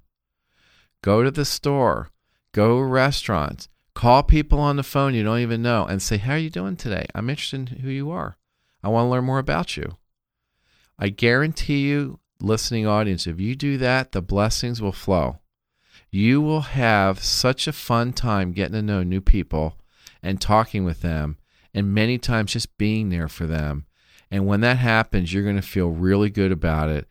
Go 1.03 1.23
to 1.23 1.31
the 1.31 1.45
store, 1.45 2.09
go 2.53 2.77
to 2.77 2.83
restaurants, 2.83 3.69
call 4.01 4.23
people 4.23 4.59
on 4.59 4.77
the 4.77 4.83
phone 4.83 5.13
you 5.13 5.21
don't 5.21 5.41
even 5.41 5.61
know 5.61 5.85
and 5.85 6.01
say, 6.01 6.17
How 6.17 6.33
are 6.33 6.37
you 6.37 6.49
doing 6.49 6.75
today? 6.75 7.05
I'm 7.13 7.29
interested 7.29 7.69
in 7.69 7.81
who 7.81 7.89
you 7.91 8.09
are. 8.09 8.35
I 8.81 8.89
want 8.89 9.05
to 9.05 9.09
learn 9.09 9.25
more 9.25 9.37
about 9.37 9.77
you. 9.77 9.97
I 10.97 11.09
guarantee 11.09 11.87
you, 11.87 12.19
listening 12.41 12.87
audience, 12.87 13.27
if 13.27 13.39
you 13.39 13.55
do 13.55 13.77
that, 13.77 14.11
the 14.11 14.23
blessings 14.23 14.81
will 14.81 14.91
flow. 14.91 15.37
You 16.09 16.41
will 16.41 16.61
have 16.61 17.23
such 17.23 17.67
a 17.67 17.71
fun 17.71 18.11
time 18.11 18.53
getting 18.53 18.73
to 18.73 18.81
know 18.81 19.03
new 19.03 19.21
people 19.21 19.77
and 20.23 20.41
talking 20.41 20.83
with 20.83 21.01
them 21.01 21.37
and 21.71 21.93
many 21.93 22.17
times 22.17 22.53
just 22.53 22.79
being 22.79 23.09
there 23.09 23.27
for 23.27 23.45
them. 23.45 23.85
And 24.31 24.47
when 24.47 24.61
that 24.61 24.77
happens, 24.77 25.33
you're 25.33 25.43
going 25.43 25.57
to 25.57 25.61
feel 25.61 25.89
really 25.89 26.29
good 26.29 26.53
about 26.53 26.89
it 26.89 27.07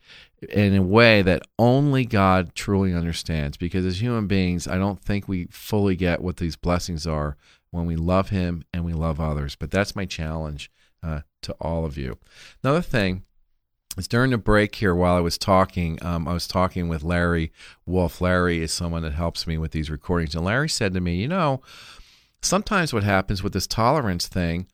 in 0.49 0.75
a 0.75 0.81
way 0.81 1.21
that 1.21 1.43
only 1.59 2.03
God 2.03 2.55
truly 2.55 2.93
understands. 2.93 3.57
Because 3.57 3.85
as 3.85 4.01
human 4.01 4.25
beings, 4.25 4.67
I 4.67 4.77
don't 4.77 4.99
think 4.99 5.27
we 5.27 5.45
fully 5.51 5.95
get 5.95 6.21
what 6.21 6.37
these 6.37 6.55
blessings 6.55 7.05
are 7.05 7.37
when 7.69 7.85
we 7.85 7.95
love 7.95 8.29
Him 8.29 8.63
and 8.73 8.83
we 8.83 8.93
love 8.93 9.21
others. 9.21 9.55
But 9.55 9.69
that's 9.69 9.95
my 9.95 10.05
challenge 10.05 10.71
uh, 11.03 11.21
to 11.43 11.53
all 11.61 11.85
of 11.85 11.95
you. 11.95 12.17
Another 12.63 12.81
thing 12.81 13.23
is 13.97 14.07
during 14.07 14.31
the 14.31 14.37
break 14.37 14.73
here 14.75 14.95
while 14.95 15.15
I 15.15 15.21
was 15.21 15.37
talking, 15.37 16.03
um, 16.03 16.27
I 16.27 16.33
was 16.33 16.47
talking 16.47 16.89
with 16.89 17.03
Larry 17.03 17.51
Wolf. 17.85 18.19
Larry 18.19 18.63
is 18.63 18.73
someone 18.73 19.03
that 19.03 19.13
helps 19.13 19.45
me 19.45 19.59
with 19.59 19.71
these 19.71 19.91
recordings. 19.91 20.33
And 20.33 20.43
Larry 20.43 20.69
said 20.69 20.93
to 20.93 21.01
me, 21.01 21.15
You 21.15 21.27
know, 21.27 21.61
sometimes 22.41 22.93
what 22.93 23.03
happens 23.03 23.43
with 23.43 23.53
this 23.53 23.67
tolerance 23.67 24.27
thing 24.27 24.67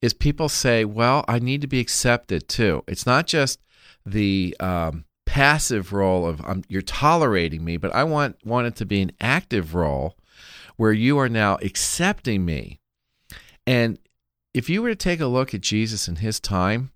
is 0.00 0.12
people 0.12 0.48
say, 0.48 0.84
well, 0.84 1.24
I 1.26 1.38
need 1.38 1.60
to 1.62 1.66
be 1.66 1.80
accepted 1.80 2.48
too. 2.48 2.84
It's 2.86 3.06
not 3.06 3.26
just 3.26 3.60
the 4.06 4.56
um, 4.60 5.04
passive 5.26 5.92
role 5.92 6.26
of 6.26 6.40
um, 6.44 6.62
you're 6.68 6.82
tolerating 6.82 7.64
me, 7.64 7.76
but 7.76 7.94
I 7.94 8.04
want, 8.04 8.36
want 8.44 8.68
it 8.68 8.76
to 8.76 8.86
be 8.86 9.02
an 9.02 9.12
active 9.20 9.74
role 9.74 10.16
where 10.76 10.92
you 10.92 11.18
are 11.18 11.28
now 11.28 11.58
accepting 11.62 12.44
me. 12.44 12.80
And 13.66 13.98
if 14.54 14.70
you 14.70 14.82
were 14.82 14.90
to 14.90 14.96
take 14.96 15.20
a 15.20 15.26
look 15.26 15.52
at 15.52 15.60
Jesus 15.60 16.08
in 16.08 16.16
his 16.16 16.40
time, 16.40 16.92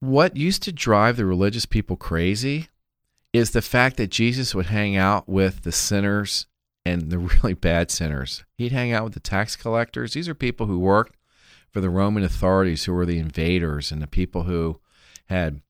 what 0.00 0.36
used 0.36 0.62
to 0.64 0.72
drive 0.72 1.16
the 1.16 1.26
religious 1.26 1.66
people 1.66 1.96
crazy 1.96 2.68
is 3.32 3.50
the 3.50 3.62
fact 3.62 3.96
that 3.98 4.10
Jesus 4.10 4.54
would 4.54 4.66
hang 4.66 4.96
out 4.96 5.28
with 5.28 5.62
the 5.62 5.72
sinners 5.72 6.46
and 6.84 7.10
the 7.10 7.18
really 7.42 7.54
bad 7.54 7.90
sinners. 7.90 8.44
He'd 8.56 8.72
hang 8.72 8.92
out 8.92 9.04
with 9.04 9.14
the 9.14 9.20
tax 9.20 9.56
collectors. 9.56 10.12
These 10.12 10.28
are 10.28 10.34
people 10.34 10.66
who 10.66 10.78
worked 10.78 11.15
for 11.76 11.82
the 11.82 11.90
Roman 11.90 12.24
authorities, 12.24 12.84
who 12.84 12.94
were 12.94 13.04
the 13.04 13.18
invaders 13.18 13.92
and 13.92 14.00
the 14.00 14.06
people 14.06 14.44
who 14.44 14.80
had 15.26 15.60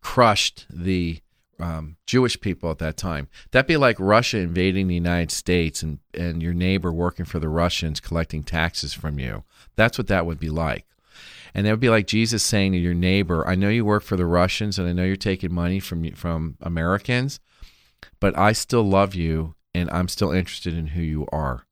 crushed 0.00 0.64
the 0.70 1.20
um, 1.60 1.98
Jewish 2.06 2.40
people 2.40 2.70
at 2.70 2.78
that 2.78 2.96
time. 2.96 3.28
That'd 3.50 3.66
be 3.66 3.76
like 3.76 4.00
Russia 4.00 4.38
invading 4.38 4.88
the 4.88 4.94
United 4.94 5.30
States 5.30 5.82
and, 5.82 5.98
and 6.14 6.42
your 6.42 6.54
neighbor 6.54 6.90
working 6.90 7.26
for 7.26 7.38
the 7.38 7.50
Russians 7.50 8.00
collecting 8.00 8.44
taxes 8.44 8.94
from 8.94 9.18
you. 9.18 9.44
That's 9.74 9.98
what 9.98 10.06
that 10.06 10.24
would 10.24 10.40
be 10.40 10.48
like. 10.48 10.86
And 11.52 11.66
that 11.66 11.72
would 11.72 11.80
be 11.80 11.90
like 11.90 12.06
Jesus 12.06 12.42
saying 12.42 12.72
to 12.72 12.78
your 12.78 12.94
neighbor, 12.94 13.46
I 13.46 13.56
know 13.56 13.68
you 13.68 13.84
work 13.84 14.04
for 14.04 14.16
the 14.16 14.24
Russians 14.24 14.78
and 14.78 14.88
I 14.88 14.94
know 14.94 15.04
you're 15.04 15.16
taking 15.16 15.52
money 15.52 15.80
from 15.80 16.12
from 16.12 16.56
Americans, 16.62 17.40
but 18.20 18.38
I 18.38 18.52
still 18.52 18.84
love 18.84 19.14
you 19.14 19.54
and 19.74 19.90
I'm 19.90 20.08
still 20.08 20.30
interested 20.30 20.72
in 20.72 20.86
who 20.86 21.02
you 21.02 21.26
are. 21.30 21.66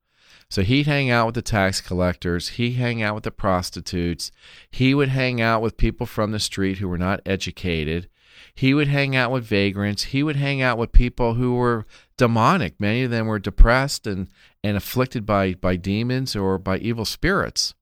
So 0.49 0.63
he'd 0.63 0.87
hang 0.87 1.11
out 1.11 1.27
with 1.27 1.35
the 1.35 1.43
tax 1.43 1.81
collectors, 1.81 2.51
he'd 2.51 2.73
hang 2.73 3.03
out 3.03 3.15
with 3.15 3.25
the 3.25 3.31
prostitutes, 3.31 4.31
he 4.71 4.95
would 4.95 5.09
hang 5.09 5.41
out 5.41 5.63
with 5.63 5.77
people 5.77 6.07
from 6.07 6.33
the 6.33 6.39
street 6.39 6.79
who 6.79 6.89
were 6.89 6.99
not 6.99 7.21
educated. 7.27 8.09
He 8.55 8.75
would 8.75 8.89
hang 8.89 9.17
out 9.17 9.33
with 9.33 9.45
vagrants. 9.45 10.05
He 10.05 10.23
would 10.23 10.37
hang 10.37 10.63
out 10.63 10.79
with 10.79 10.93
people 10.93 11.35
who 11.35 11.55
were 11.55 11.87
demonic. 12.17 12.79
Many 12.79 13.03
of 13.03 13.11
them 13.11 13.27
were 13.27 13.39
depressed 13.39 14.07
and, 14.07 14.29
and 14.63 14.77
afflicted 14.77 15.27
by, 15.27 15.55
by 15.55 15.77
demons 15.77 16.37
or 16.37 16.59
by 16.59 16.79
evil 16.79 17.05
spirits. 17.05 17.75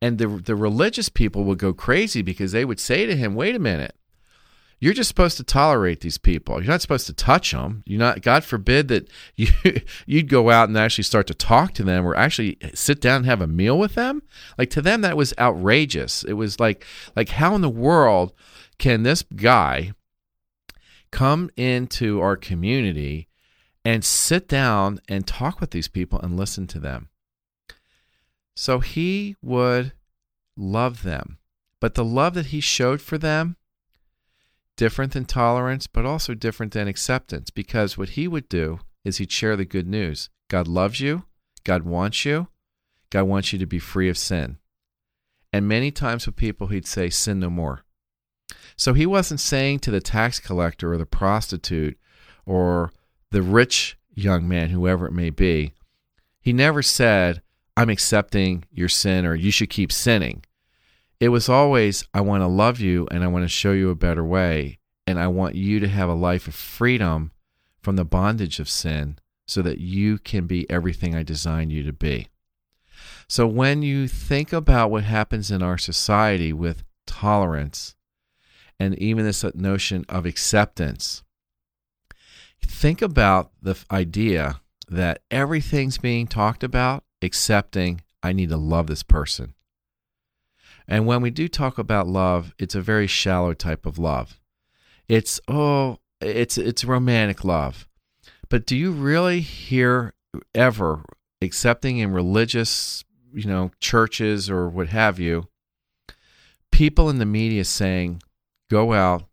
And 0.00 0.18
the, 0.18 0.28
the 0.28 0.54
religious 0.54 1.08
people 1.08 1.44
would 1.44 1.58
go 1.58 1.72
crazy 1.72 2.22
because 2.22 2.52
they 2.52 2.64
would 2.64 2.78
say 2.78 3.06
to 3.06 3.16
him, 3.16 3.34
Wait 3.34 3.54
a 3.54 3.60
minute, 3.60 3.96
you're 4.78 4.92
just 4.92 5.08
supposed 5.08 5.38
to 5.38 5.44
tolerate 5.44 6.00
these 6.00 6.18
people. 6.18 6.60
You're 6.60 6.70
not 6.70 6.82
supposed 6.82 7.06
to 7.06 7.14
touch 7.14 7.52
them. 7.52 7.82
You're 7.86 7.98
not. 7.98 8.20
God 8.20 8.44
forbid 8.44 8.88
that 8.88 9.08
you 9.36 9.48
you'd 10.06 10.28
go 10.28 10.50
out 10.50 10.68
and 10.68 10.76
actually 10.76 11.04
start 11.04 11.26
to 11.28 11.34
talk 11.34 11.72
to 11.74 11.82
them 11.82 12.06
or 12.06 12.16
actually 12.16 12.58
sit 12.74 13.00
down 13.00 13.18
and 13.18 13.26
have 13.26 13.40
a 13.40 13.46
meal 13.46 13.78
with 13.78 13.94
them. 13.94 14.22
Like 14.58 14.70
to 14.70 14.82
them, 14.82 15.00
that 15.00 15.16
was 15.16 15.34
outrageous. 15.38 16.24
It 16.24 16.34
was 16.34 16.60
like 16.60 16.84
like 17.14 17.30
how 17.30 17.54
in 17.54 17.62
the 17.62 17.70
world 17.70 18.32
can 18.78 19.02
this 19.02 19.22
guy 19.34 19.92
come 21.10 21.50
into 21.56 22.20
our 22.20 22.36
community 22.36 23.28
and 23.84 24.04
sit 24.04 24.48
down 24.48 25.00
and 25.08 25.26
talk 25.26 25.60
with 25.60 25.70
these 25.70 25.88
people 25.88 26.20
and 26.20 26.36
listen 26.36 26.66
to 26.66 26.80
them? 26.80 27.08
So 28.54 28.80
he 28.80 29.36
would 29.42 29.92
love 30.56 31.02
them, 31.02 31.38
but 31.80 31.94
the 31.94 32.04
love 32.04 32.34
that 32.34 32.46
he 32.46 32.60
showed 32.60 33.00
for 33.00 33.16
them 33.18 33.56
different 34.76 35.12
than 35.12 35.24
tolerance, 35.24 35.86
but 35.86 36.06
also 36.06 36.34
different 36.34 36.72
than 36.72 36.88
acceptance. 36.88 37.50
Because 37.50 37.96
what 37.96 38.10
he 38.10 38.28
would 38.28 38.48
do 38.48 38.80
is 39.04 39.18
he'd 39.18 39.32
share 39.32 39.56
the 39.56 39.64
good 39.64 39.86
news 39.86 40.30
God 40.48 40.68
loves 40.68 41.00
you, 41.00 41.24
God 41.64 41.82
wants 41.82 42.24
you, 42.24 42.48
God 43.10 43.24
wants 43.24 43.52
you 43.52 43.58
to 43.58 43.66
be 43.66 43.78
free 43.78 44.08
of 44.08 44.18
sin. 44.18 44.58
And 45.52 45.66
many 45.66 45.90
times 45.90 46.26
with 46.26 46.36
people, 46.36 46.68
he'd 46.68 46.86
say, 46.86 47.10
Sin 47.10 47.40
no 47.40 47.50
more. 47.50 47.84
So 48.76 48.92
he 48.92 49.06
wasn't 49.06 49.40
saying 49.40 49.80
to 49.80 49.90
the 49.90 50.00
tax 50.00 50.38
collector 50.38 50.92
or 50.92 50.98
the 50.98 51.06
prostitute 51.06 51.98
or 52.44 52.92
the 53.30 53.42
rich 53.42 53.98
young 54.14 54.46
man, 54.46 54.70
whoever 54.70 55.06
it 55.06 55.12
may 55.12 55.30
be, 55.30 55.72
he 56.40 56.52
never 56.52 56.82
said, 56.82 57.42
I'm 57.76 57.90
accepting 57.90 58.64
your 58.70 58.88
sin 58.88 59.26
or 59.26 59.34
you 59.34 59.50
should 59.50 59.70
keep 59.70 59.90
sinning. 59.90 60.44
It 61.18 61.28
was 61.30 61.48
always, 61.48 62.06
I 62.12 62.20
want 62.20 62.42
to 62.42 62.46
love 62.46 62.80
you 62.80 63.06
and 63.10 63.24
I 63.24 63.28
want 63.28 63.44
to 63.44 63.48
show 63.48 63.72
you 63.72 63.90
a 63.90 63.94
better 63.94 64.24
way. 64.24 64.78
And 65.06 65.18
I 65.18 65.28
want 65.28 65.54
you 65.54 65.78
to 65.80 65.88
have 65.88 66.08
a 66.08 66.14
life 66.14 66.48
of 66.48 66.54
freedom 66.54 67.30
from 67.80 67.96
the 67.96 68.04
bondage 68.04 68.58
of 68.58 68.68
sin 68.68 69.18
so 69.46 69.62
that 69.62 69.78
you 69.78 70.18
can 70.18 70.46
be 70.46 70.68
everything 70.68 71.14
I 71.14 71.22
designed 71.22 71.70
you 71.70 71.84
to 71.84 71.92
be. 71.92 72.28
So 73.28 73.46
when 73.46 73.82
you 73.82 74.08
think 74.08 74.52
about 74.52 74.90
what 74.90 75.04
happens 75.04 75.50
in 75.50 75.62
our 75.62 75.78
society 75.78 76.52
with 76.52 76.82
tolerance 77.06 77.94
and 78.80 78.98
even 78.98 79.24
this 79.24 79.44
notion 79.54 80.04
of 80.08 80.26
acceptance, 80.26 81.22
Think 82.66 83.00
about 83.00 83.52
the 83.62 83.76
idea 83.90 84.60
that 84.88 85.22
everything's 85.30 85.98
being 85.98 86.26
talked 86.26 86.62
about, 86.62 87.04
excepting 87.22 88.02
I 88.22 88.32
need 88.32 88.50
to 88.50 88.56
love 88.56 88.86
this 88.86 89.02
person. 89.02 89.54
And 90.88 91.06
when 91.06 91.20
we 91.20 91.30
do 91.30 91.48
talk 91.48 91.78
about 91.78 92.06
love, 92.06 92.54
it's 92.58 92.74
a 92.74 92.80
very 92.80 93.06
shallow 93.06 93.54
type 93.54 93.86
of 93.86 93.98
love. 93.98 94.38
It's 95.08 95.40
oh, 95.48 95.98
it's 96.20 96.58
it's 96.58 96.84
romantic 96.84 97.44
love. 97.44 97.88
But 98.48 98.66
do 98.66 98.76
you 98.76 98.92
really 98.92 99.40
hear 99.40 100.14
ever 100.54 101.04
accepting 101.42 101.98
in 101.98 102.12
religious, 102.12 103.04
you 103.32 103.46
know, 103.46 103.70
churches 103.80 104.48
or 104.48 104.68
what 104.68 104.88
have 104.88 105.18
you, 105.18 105.48
people 106.70 107.08
in 107.10 107.18
the 107.18 107.26
media 107.26 107.64
saying, 107.64 108.22
go 108.70 108.92
out 108.92 109.24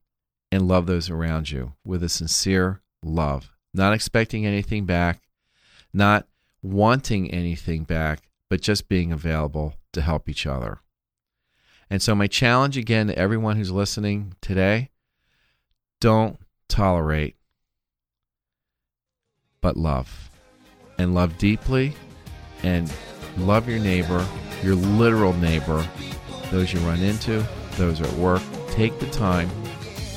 and 0.51 0.67
love 0.67 0.85
those 0.85 1.09
around 1.09 1.51
you 1.51 1.73
with 1.83 2.03
a 2.03 2.09
sincere 2.09 2.81
love, 3.03 3.51
not 3.73 3.93
expecting 3.93 4.45
anything 4.45 4.85
back, 4.85 5.21
not 5.93 6.27
wanting 6.61 7.31
anything 7.31 7.83
back, 7.83 8.29
but 8.49 8.61
just 8.61 8.87
being 8.87 9.11
available 9.11 9.75
to 9.91 10.01
help 10.01 10.29
each 10.29 10.45
other. 10.45 10.79
And 11.93 12.01
so, 12.01 12.15
my 12.15 12.25
challenge 12.25 12.75
again 12.75 13.05
to 13.05 13.19
everyone 13.19 13.55
who's 13.55 13.69
listening 13.69 14.33
today 14.41 14.89
don't 16.01 16.39
tolerate, 16.67 17.35
but 19.61 19.77
love. 19.77 20.31
And 20.97 21.13
love 21.13 21.37
deeply 21.37 21.93
and 22.63 22.91
love 23.37 23.69
your 23.69 23.77
neighbor, 23.77 24.25
your 24.63 24.73
literal 24.73 25.33
neighbor, 25.33 25.87
those 26.49 26.73
you 26.73 26.79
run 26.79 26.99
into, 27.03 27.45
those 27.73 28.01
at 28.01 28.11
work. 28.13 28.41
Take 28.69 28.97
the 28.97 29.11
time, 29.11 29.51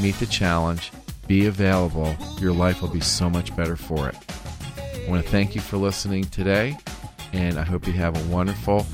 meet 0.01 0.15
the 0.15 0.25
challenge, 0.25 0.93
be 1.27 1.45
available. 1.45 2.17
Your 2.41 2.55
life 2.55 2.81
will 2.81 2.89
be 2.89 3.03
so 3.03 3.29
much 3.29 3.55
better 3.55 3.77
for 3.77 4.09
it. 4.09 4.17
I 4.79 5.11
want 5.11 5.23
to 5.23 5.31
thank 5.31 5.55
you 5.55 5.61
for 5.61 5.77
listening 5.77 6.25
today, 6.25 6.75
and 7.35 7.59
I 7.59 7.65
hope 7.65 7.87
you 7.87 7.93
have 7.93 8.17
a 8.17 8.35
wonderful 8.35 8.87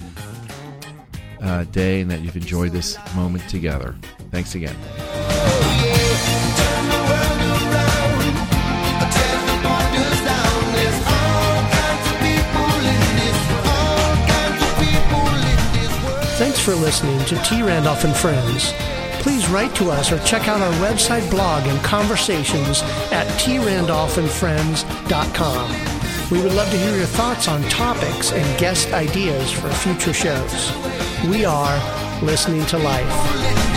uh, 1.43 1.65
day 1.65 2.01
and 2.01 2.11
that 2.11 2.21
you've 2.21 2.37
enjoyed 2.37 2.73
this 2.73 2.97
moment 3.15 3.47
together. 3.49 3.95
Thanks 4.31 4.55
again. 4.55 4.77
Thanks 16.39 16.59
for 16.59 16.75
listening 16.75 17.21
to 17.27 17.37
T. 17.45 17.63
Randolph 17.63 18.05
and 18.05 18.17
Friends. 18.17 18.73
Please 19.23 19.49
write 19.49 19.75
to 19.77 19.91
us 19.91 20.11
or 20.11 20.19
check 20.25 20.49
out 20.49 20.61
our 20.61 20.73
website, 20.85 21.31
blog, 21.31 21.65
and 21.69 21.81
conversations 21.85 22.83
at 23.13 23.29
trandolphandfriends.com. 23.39 26.31
We 26.33 26.43
would 26.43 26.55
love 26.55 26.69
to 26.71 26.77
hear 26.77 26.97
your 26.97 27.07
thoughts 27.07 27.47
on 27.47 27.63
topics 27.65 28.33
and 28.33 28.59
guest 28.59 28.93
ideas 28.93 29.53
for 29.53 29.71
future 29.71 30.13
shows. 30.13 30.82
We 31.31 31.45
are 31.45 31.79
listening 32.21 32.67
to 32.67 32.79
life. 32.79 33.72